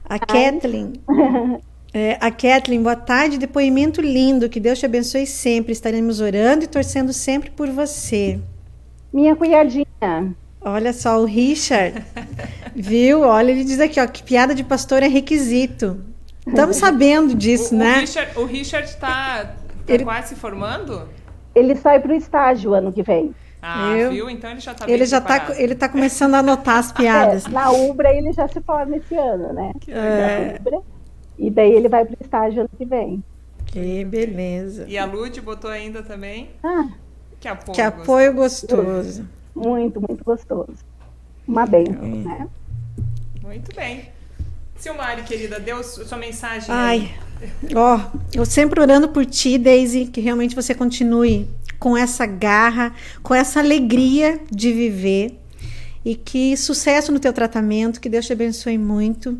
A 0.10 0.17
Kathleen. 0.17 0.93
É, 1.98 2.18
a 2.20 2.30
Kathleen, 2.30 2.84
boa 2.84 2.98
tarde, 2.98 3.38
depoimento 3.38 4.02
lindo, 4.02 4.50
que 4.50 4.60
Deus 4.60 4.78
te 4.78 4.86
abençoe 4.86 5.26
sempre. 5.26 5.72
Estaremos 5.72 6.20
orando 6.20 6.66
e 6.66 6.68
torcendo 6.68 7.14
sempre 7.14 7.50
por 7.50 7.70
você. 7.70 8.38
Minha 9.14 9.34
cunhadinha. 9.34 10.36
Olha 10.60 10.92
só, 10.92 11.22
o 11.22 11.24
Richard, 11.24 12.04
viu? 12.76 13.22
Olha, 13.22 13.50
ele 13.50 13.64
diz 13.64 13.80
aqui, 13.80 13.98
ó, 14.02 14.08
que 14.08 14.22
piada 14.24 14.54
de 14.54 14.62
pastor 14.62 15.04
é 15.04 15.08
requisito. 15.08 16.04
Estamos 16.46 16.76
sabendo 16.76 17.34
disso, 17.34 17.74
o, 17.74 17.78
né? 17.78 18.04
O 18.36 18.44
Richard, 18.44 18.90
está 18.90 19.46
tá 19.46 19.56
ele... 19.88 20.04
quase 20.04 20.30
se 20.30 20.36
formando? 20.36 21.08
Ele 21.56 21.78
sai 21.78 22.02
para 22.02 22.12
o 22.12 22.16
estágio 22.16 22.74
ano 22.74 22.92
que 22.92 23.04
vem. 23.04 23.34
Ah, 23.62 23.96
Eu... 23.96 24.12
viu? 24.12 24.30
Então 24.30 24.52
ele 24.52 24.60
já 24.60 24.74
está 24.74 24.92
ele 24.92 25.06
já 25.06 25.22
tá, 25.22 25.54
Ele 25.56 25.72
está 25.72 25.88
começando 25.88 26.36
a 26.36 26.40
anotar 26.40 26.78
as 26.78 26.92
piadas. 26.94 27.46
É, 27.46 27.50
na 27.50 27.72
Ubra 27.72 28.14
ele 28.14 28.34
já 28.34 28.50
se 28.50 28.60
forma 28.60 28.98
esse 28.98 29.16
ano, 29.16 29.54
né? 29.54 29.72
Que 29.80 29.94
é... 29.94 30.60
E 31.38 31.50
daí 31.50 31.71
ele 31.71 31.89
vai 31.89 32.06
para 32.06 32.13
o 32.13 32.17
estágio 32.21 32.62
ano 32.62 32.69
que 32.78 32.86
vem. 32.86 33.24
Que 33.65 34.06
beleza. 34.06 34.86
E 34.88 34.98
a 34.98 35.06
Lud 35.06 35.39
botou 35.41 35.69
ainda 35.69 36.02
também? 36.02 36.50
Ah, 36.63 36.88
que 37.39 37.48
apoio, 37.48 37.76
que 37.76 37.82
apoio 37.82 38.34
gostoso. 38.34 38.84
gostoso. 38.84 39.28
Muito, 39.56 40.02
muito 40.02 40.24
gostoso. 40.24 40.74
Uma 41.48 41.65
benção, 41.65 42.04
é. 42.04 42.08
né? 42.08 42.48
Muito 43.41 43.76
bem. 43.76 44.10
Silmari, 44.78 45.24
querida, 45.24 45.60
deu 45.60 45.82
sua 45.84 46.17
mensagem 46.17 46.67
Ai, 46.69 47.15
ó, 47.74 48.00
eu 48.34 48.45
sempre 48.45 48.82
orando 48.82 49.08
por 49.08 49.26
ti, 49.26 49.58
Daisy, 49.58 50.08
que 50.08 50.19
realmente 50.19 50.54
você 50.54 50.76
continue 50.76 51.48
com 51.80 51.95
essa 51.95 52.26
garra, 52.26 52.93
com 53.24 53.34
essa 53.34 53.60
alegria 53.60 54.39
de 54.52 54.74
viver 54.74 55.39
e 56.04 56.15
que 56.15 56.58
sucesso 56.58 57.12
no 57.12 57.19
teu 57.19 57.32
tratamento, 57.32 58.02
que 58.02 58.10
Deus 58.10 58.26
te 58.26 58.34
abençoe 58.34 58.78
muito 58.78 59.39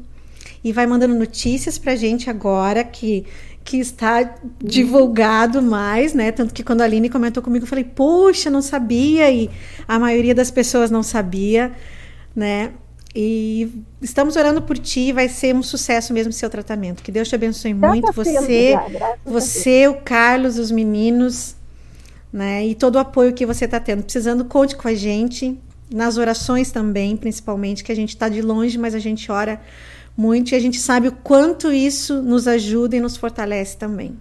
e 0.66 0.74
vai 0.74 0.88
mandando 0.88 1.14
notícias 1.14 1.78
pra 1.78 1.96
gente 1.96 2.28
agora 2.28 2.84
que 2.84 3.24
que 3.64 3.80
está 3.80 4.36
divulgado 4.64 5.60
mais, 5.60 6.14
né? 6.14 6.32
Tanto 6.32 6.54
que 6.54 6.64
quando 6.64 6.82
a 6.82 6.84
Aline 6.84 7.10
comentou 7.10 7.42
comigo, 7.42 7.66
eu 7.66 7.68
falei, 7.68 7.84
poxa, 7.84 8.48
não 8.48 8.62
sabia, 8.62 9.32
e 9.32 9.50
a 9.88 9.98
maioria 9.98 10.36
das 10.36 10.52
pessoas 10.52 10.92
não 10.92 11.02
sabia, 11.02 11.72
né? 12.36 12.74
E 13.16 13.84
estamos 14.00 14.36
orando 14.36 14.62
por 14.62 14.78
ti, 14.78 15.12
vai 15.12 15.28
ser 15.28 15.56
um 15.56 15.64
sucesso 15.64 16.14
mesmo 16.14 16.32
seu 16.32 16.48
tratamento. 16.48 17.02
Que 17.02 17.12
Deus 17.12 17.28
te 17.28 17.34
abençoe 17.34 17.74
muito. 17.74 18.14
Você, 18.14 18.76
você, 19.26 19.88
o 19.88 19.96
Carlos, 19.96 20.60
os 20.60 20.70
meninos, 20.70 21.56
né? 22.32 22.68
E 22.68 22.76
todo 22.76 22.98
o 22.98 23.00
apoio 23.00 23.34
que 23.34 23.48
você 23.48 23.66
está 23.66 23.80
tendo. 23.80 24.04
Precisando, 24.04 24.46
conte 24.46 24.76
com 24.76 24.88
a 24.88 24.94
gente. 24.94 25.58
Nas 25.92 26.20
orações 26.20 26.72
também, 26.72 27.18
principalmente, 27.18 27.84
que 27.84 27.92
a 27.92 27.96
gente 27.96 28.10
está 28.10 28.30
de 28.30 28.44
longe, 28.44 28.78
mas 28.78 28.94
a 28.94 29.00
gente 29.00 29.32
ora 29.32 29.60
muito 30.18 30.52
e 30.52 30.56
a 30.56 30.60
gente 30.60 30.80
sabe 30.80 31.08
o 31.08 31.12
quanto 31.12 31.72
isso 31.72 32.22
nos 32.22 32.48
ajuda 32.48 32.96
e 32.96 33.00
nos 33.00 33.18
fortalece 33.18 33.78
também. 33.78 34.16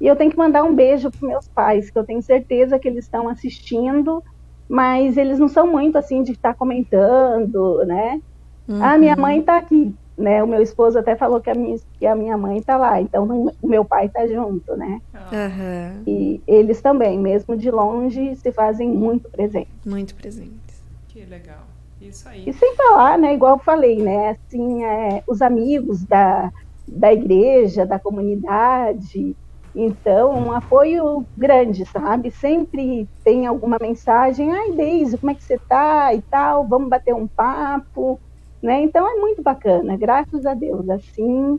E 0.00 0.06
eu 0.06 0.16
tenho 0.16 0.32
que 0.32 0.36
mandar 0.36 0.64
um 0.64 0.74
beijo 0.74 1.10
para 1.12 1.28
meus 1.28 1.46
pais, 1.46 1.88
que 1.88 1.96
eu 1.96 2.04
tenho 2.04 2.20
certeza 2.20 2.78
que 2.78 2.88
eles 2.88 3.04
estão 3.04 3.28
assistindo, 3.28 4.22
mas 4.68 5.16
eles 5.16 5.38
não 5.38 5.46
são 5.46 5.66
muito 5.66 5.96
assim 5.96 6.24
de 6.24 6.32
estar 6.32 6.54
comentando, 6.54 7.84
né? 7.86 8.20
Uhum. 8.66 8.82
Ah, 8.82 8.98
minha 8.98 9.14
mãe 9.14 9.38
está 9.38 9.58
aqui, 9.58 9.94
né? 10.18 10.42
O 10.42 10.46
meu 10.46 10.60
esposo 10.60 10.98
até 10.98 11.14
falou 11.14 11.40
que 11.40 11.50
a 11.50 11.54
minha, 11.54 11.78
que 11.98 12.04
a 12.06 12.16
minha 12.16 12.36
mãe 12.36 12.58
está 12.58 12.76
lá, 12.76 13.00
então 13.00 13.52
o 13.62 13.68
meu 13.68 13.84
pai 13.84 14.06
está 14.06 14.26
junto, 14.26 14.76
né? 14.76 15.00
Uhum. 15.14 16.02
E 16.04 16.40
eles 16.48 16.80
também, 16.80 17.16
mesmo 17.16 17.56
de 17.56 17.70
longe, 17.70 18.34
se 18.34 18.50
fazem 18.50 18.88
muito 18.88 19.30
presentes. 19.30 19.86
Muito 19.86 20.16
presentes. 20.16 20.82
Que 21.08 21.24
legal. 21.24 21.71
Isso 22.08 22.28
aí. 22.28 22.44
E 22.46 22.52
sem 22.52 22.74
falar, 22.76 23.18
né, 23.18 23.34
igual 23.34 23.56
eu 23.56 23.62
falei, 23.62 24.02
né, 24.02 24.30
assim, 24.30 24.84
é, 24.84 25.22
os 25.26 25.40
amigos 25.40 26.04
da, 26.04 26.50
da 26.86 27.12
igreja, 27.12 27.86
da 27.86 27.98
comunidade, 27.98 29.36
então, 29.74 30.48
um 30.48 30.52
apoio 30.52 31.26
grande, 31.34 31.86
sabe? 31.86 32.30
Sempre 32.30 33.08
tem 33.24 33.46
alguma 33.46 33.78
mensagem, 33.80 34.52
ai, 34.52 34.72
Deise, 34.72 35.16
como 35.16 35.30
é 35.30 35.34
que 35.34 35.42
você 35.42 35.58
tá 35.68 36.12
e 36.14 36.20
tal, 36.22 36.68
vamos 36.68 36.90
bater 36.90 37.14
um 37.14 37.26
papo, 37.26 38.20
né? 38.62 38.82
Então, 38.82 39.08
é 39.08 39.20
muito 39.20 39.42
bacana, 39.42 39.96
graças 39.96 40.44
a 40.44 40.54
Deus, 40.54 40.88
assim, 40.90 41.58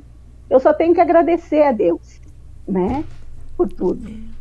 eu 0.49 0.59
só 0.59 0.73
tenho 0.73 0.93
que 0.93 1.01
agradecer 1.01 1.63
a 1.63 1.71
Deus, 1.71 2.21
né, 2.67 3.03
por 3.57 3.67
tudo. 3.67 4.32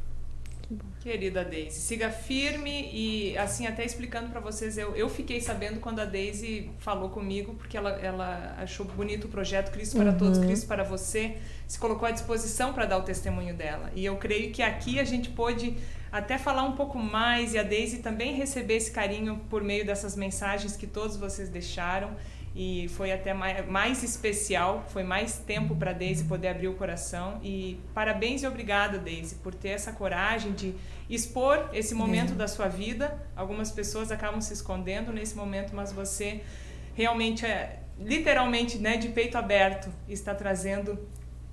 Querida 1.02 1.44
Daisy, 1.44 1.80
siga 1.80 2.10
firme 2.10 2.88
e 2.92 3.36
assim 3.36 3.66
até 3.66 3.84
explicando 3.84 4.30
para 4.30 4.38
vocês, 4.38 4.78
eu, 4.78 4.94
eu 4.94 5.08
fiquei 5.08 5.40
sabendo 5.40 5.80
quando 5.80 5.98
a 5.98 6.04
Daisy 6.04 6.70
falou 6.78 7.08
comigo, 7.08 7.54
porque 7.54 7.76
ela, 7.76 7.90
ela 8.00 8.54
achou 8.58 8.86
bonito 8.86 9.24
o 9.24 9.28
projeto 9.28 9.72
Cristo 9.72 9.96
para 9.96 10.12
uhum. 10.12 10.16
Todos, 10.16 10.38
Cristo 10.38 10.68
para 10.68 10.84
Você, 10.84 11.38
se 11.66 11.76
colocou 11.76 12.06
à 12.06 12.12
disposição 12.12 12.72
para 12.72 12.86
dar 12.86 12.98
o 12.98 13.02
testemunho 13.02 13.52
dela. 13.52 13.90
E 13.96 14.04
eu 14.04 14.16
creio 14.16 14.52
que 14.52 14.62
aqui 14.62 15.00
a 15.00 15.04
gente 15.04 15.28
pôde 15.30 15.76
até 16.12 16.38
falar 16.38 16.62
um 16.62 16.76
pouco 16.76 16.96
mais 16.96 17.52
e 17.52 17.58
a 17.58 17.64
Daisy 17.64 17.98
também 17.98 18.34
receber 18.34 18.74
esse 18.74 18.92
carinho 18.92 19.40
por 19.50 19.64
meio 19.64 19.84
dessas 19.84 20.14
mensagens 20.14 20.76
que 20.76 20.86
todos 20.86 21.16
vocês 21.16 21.48
deixaram 21.48 22.14
e 22.54 22.88
foi 22.90 23.12
até 23.12 23.32
mais, 23.32 23.66
mais 23.66 24.02
especial, 24.02 24.84
foi 24.88 25.02
mais 25.02 25.38
tempo 25.38 25.74
para 25.74 25.92
Daisy 25.92 26.24
poder 26.24 26.48
abrir 26.48 26.68
o 26.68 26.74
coração 26.74 27.40
e 27.42 27.80
parabéns 27.94 28.42
e 28.42 28.46
obrigada 28.46 28.98
Daisy 28.98 29.36
por 29.36 29.54
ter 29.54 29.70
essa 29.70 29.92
coragem 29.92 30.52
de 30.52 30.74
expor 31.08 31.70
esse 31.72 31.94
momento 31.94 32.32
é. 32.32 32.36
da 32.36 32.46
sua 32.46 32.68
vida. 32.68 33.18
Algumas 33.34 33.70
pessoas 33.70 34.10
acabam 34.10 34.40
se 34.40 34.52
escondendo 34.52 35.12
nesse 35.12 35.34
momento, 35.34 35.74
mas 35.74 35.92
você 35.92 36.42
realmente 36.94 37.46
é 37.46 37.80
literalmente, 37.98 38.78
né, 38.78 38.96
de 38.96 39.08
peito 39.08 39.38
aberto, 39.38 39.88
está 40.08 40.34
trazendo 40.34 40.98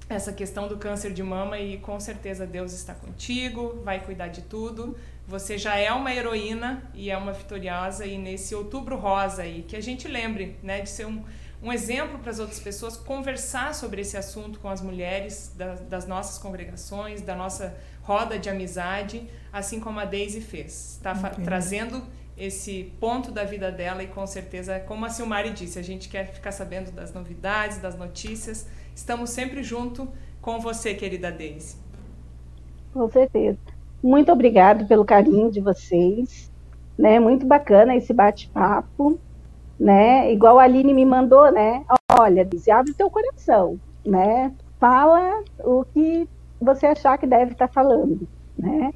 essa 0.09 0.33
questão 0.33 0.67
do 0.67 0.77
câncer 0.77 1.13
de 1.13 1.21
mama 1.21 1.59
e 1.59 1.77
com 1.77 1.99
certeza 1.99 2.45
Deus 2.45 2.73
está 2.73 2.95
contigo, 2.95 3.79
vai 3.83 3.99
cuidar 3.99 4.27
de 4.27 4.41
tudo. 4.41 4.97
Você 5.29 5.59
já 5.59 5.77
é 5.77 5.91
uma 5.91 6.11
heroína 6.11 6.81
e 6.91 7.11
é 7.11 7.15
uma 7.15 7.31
vitoriosa 7.31 8.03
e 8.03 8.17
nesse 8.17 8.55
outubro 8.55 8.97
rosa 8.97 9.43
aí, 9.43 9.61
que 9.61 9.75
a 9.75 9.79
gente 9.79 10.07
lembre, 10.07 10.57
né, 10.63 10.81
de 10.81 10.89
ser 10.89 11.05
um, 11.05 11.23
um 11.61 11.71
exemplo 11.71 12.17
para 12.17 12.31
as 12.31 12.39
outras 12.39 12.59
pessoas, 12.59 12.97
conversar 12.97 13.75
sobre 13.75 14.01
esse 14.01 14.17
assunto 14.17 14.59
com 14.59 14.67
as 14.67 14.81
mulheres 14.81 15.53
da, 15.55 15.75
das 15.75 16.07
nossas 16.07 16.39
congregações, 16.39 17.21
da 17.21 17.35
nossa 17.35 17.77
roda 18.01 18.39
de 18.39 18.49
amizade, 18.49 19.29
assim 19.53 19.79
como 19.79 19.99
a 19.99 20.05
Daisy 20.05 20.41
fez. 20.41 20.95
Está 20.95 21.11
okay. 21.11 21.43
trazendo 21.43 22.01
esse 22.35 22.91
ponto 22.99 23.31
da 23.31 23.43
vida 23.43 23.71
dela 23.71 24.01
e 24.01 24.07
com 24.07 24.25
certeza, 24.25 24.79
como 24.79 25.05
a 25.05 25.09
Silmari 25.09 25.51
disse, 25.51 25.77
a 25.77 25.83
gente 25.83 26.09
quer 26.09 26.33
ficar 26.33 26.51
sabendo 26.51 26.91
das 26.91 27.13
novidades, 27.13 27.77
das 27.77 27.95
notícias. 27.95 28.65
Estamos 28.95 29.29
sempre 29.29 29.61
junto 29.61 30.11
com 30.41 30.59
você, 30.59 30.95
querida 30.95 31.31
Daisy. 31.31 31.77
Com 32.91 33.07
certeza. 33.11 33.59
Muito 34.01 34.31
obrigado 34.31 34.87
pelo 34.87 35.05
carinho 35.05 35.51
de 35.51 35.59
vocês, 35.59 36.51
né? 36.97 37.19
Muito 37.19 37.45
bacana 37.45 37.95
esse 37.95 38.13
bate-papo, 38.13 39.19
né? 39.79 40.31
Igual 40.31 40.59
a 40.59 40.63
Aline 40.63 40.93
me 40.93 41.05
mandou, 41.05 41.51
né? 41.51 41.83
Olha, 42.17 42.45
diz, 42.45 42.67
abre 42.67 42.91
o 42.91 42.95
teu 42.95 43.09
coração, 43.09 43.79
né? 44.05 44.51
Fala 44.79 45.43
o 45.59 45.83
que 45.85 46.27
você 46.59 46.85
achar 46.87 47.17
que 47.17 47.27
deve 47.27 47.51
estar 47.51 47.67
falando, 47.67 48.27
né? 48.57 48.93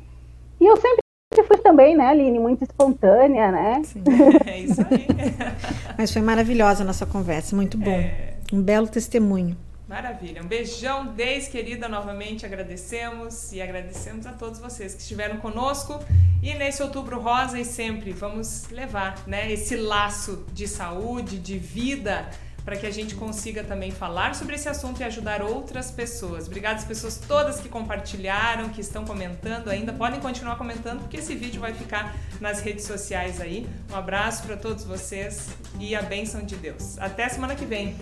E 0.60 0.66
eu 0.66 0.78
sempre 0.78 1.04
fui 1.48 1.58
também, 1.58 1.96
né, 1.96 2.08
Aline, 2.08 2.40
muito 2.40 2.64
espontânea, 2.64 3.52
né? 3.52 3.82
Sim, 3.84 4.04
é 4.46 4.60
isso 4.60 4.82
aí. 4.82 5.08
Mas 5.98 6.14
foi 6.14 6.22
maravilhosa 6.22 6.84
a 6.84 6.86
nossa 6.86 7.06
conversa, 7.06 7.56
muito 7.56 7.78
bom. 7.78 7.92
É... 7.92 8.34
Um 8.52 8.62
belo 8.62 8.88
testemunho. 8.88 9.58
Maravilha. 9.88 10.42
Um 10.42 10.48
beijão, 10.48 11.08
Deis, 11.08 11.48
querida, 11.48 11.90
novamente 11.90 12.46
agradecemos 12.46 13.52
e 13.52 13.62
agradecemos 13.62 14.26
a 14.26 14.32
todos 14.32 14.60
vocês 14.60 14.96
que 14.96 15.02
estiveram 15.02 15.38
conosco. 15.38 16.00
E 16.42 16.54
nesse 16.54 16.82
outubro 16.82 17.20
rosa 17.20 17.60
e 17.60 17.66
sempre 17.66 18.12
vamos 18.12 18.70
levar 18.70 19.22
né, 19.28 19.52
esse 19.52 19.76
laço 19.76 20.46
de 20.54 20.68
saúde, 20.68 21.38
de 21.38 21.58
vida 21.58 22.30
para 22.66 22.76
que 22.76 22.86
a 22.86 22.92
gente 22.92 23.16
consiga 23.16 23.64
também 23.64 23.92
falar 23.92 24.36
sobre 24.36 24.56
esse 24.56 24.70
assunto 24.70 25.02
e 25.02 25.04
ajudar 25.04 25.42
outras 25.42 25.92
pessoas. 25.92 26.48
Obrigada 26.48 26.76
às 26.76 26.86
pessoas 26.86 27.18
todas 27.18 27.60
que 27.60 27.70
compartilharam, 27.70 28.70
que 28.70 28.82
estão 28.82 29.06
comentando 29.06 29.70
ainda. 29.70 29.92
Podem 29.92 30.20
continuar 30.20 30.56
comentando 30.56 31.02
porque 31.02 31.18
esse 31.18 31.36
vídeo 31.36 31.60
vai 31.60 31.74
ficar 31.74 32.16
nas 32.40 32.62
redes 32.62 32.86
sociais 32.86 33.42
aí. 33.42 33.68
Um 33.92 33.96
abraço 33.96 34.44
para 34.44 34.58
todos 34.58 34.84
vocês 34.84 35.50
e 35.80 35.96
a 35.96 36.02
bênção 36.02 36.42
de 36.42 36.56
Deus. 36.56 36.98
Até 37.00 37.28
semana 37.30 37.56
que 37.56 37.66
vem. 37.66 37.96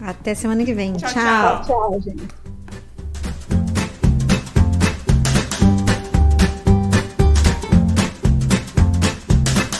Até 0.00 0.34
semana 0.34 0.64
que 0.64 0.72
vem. 0.72 0.94
Tchau, 0.94 1.10
tchau. 1.12 1.62
Tchau, 1.64 2.00
gente. 2.00 2.47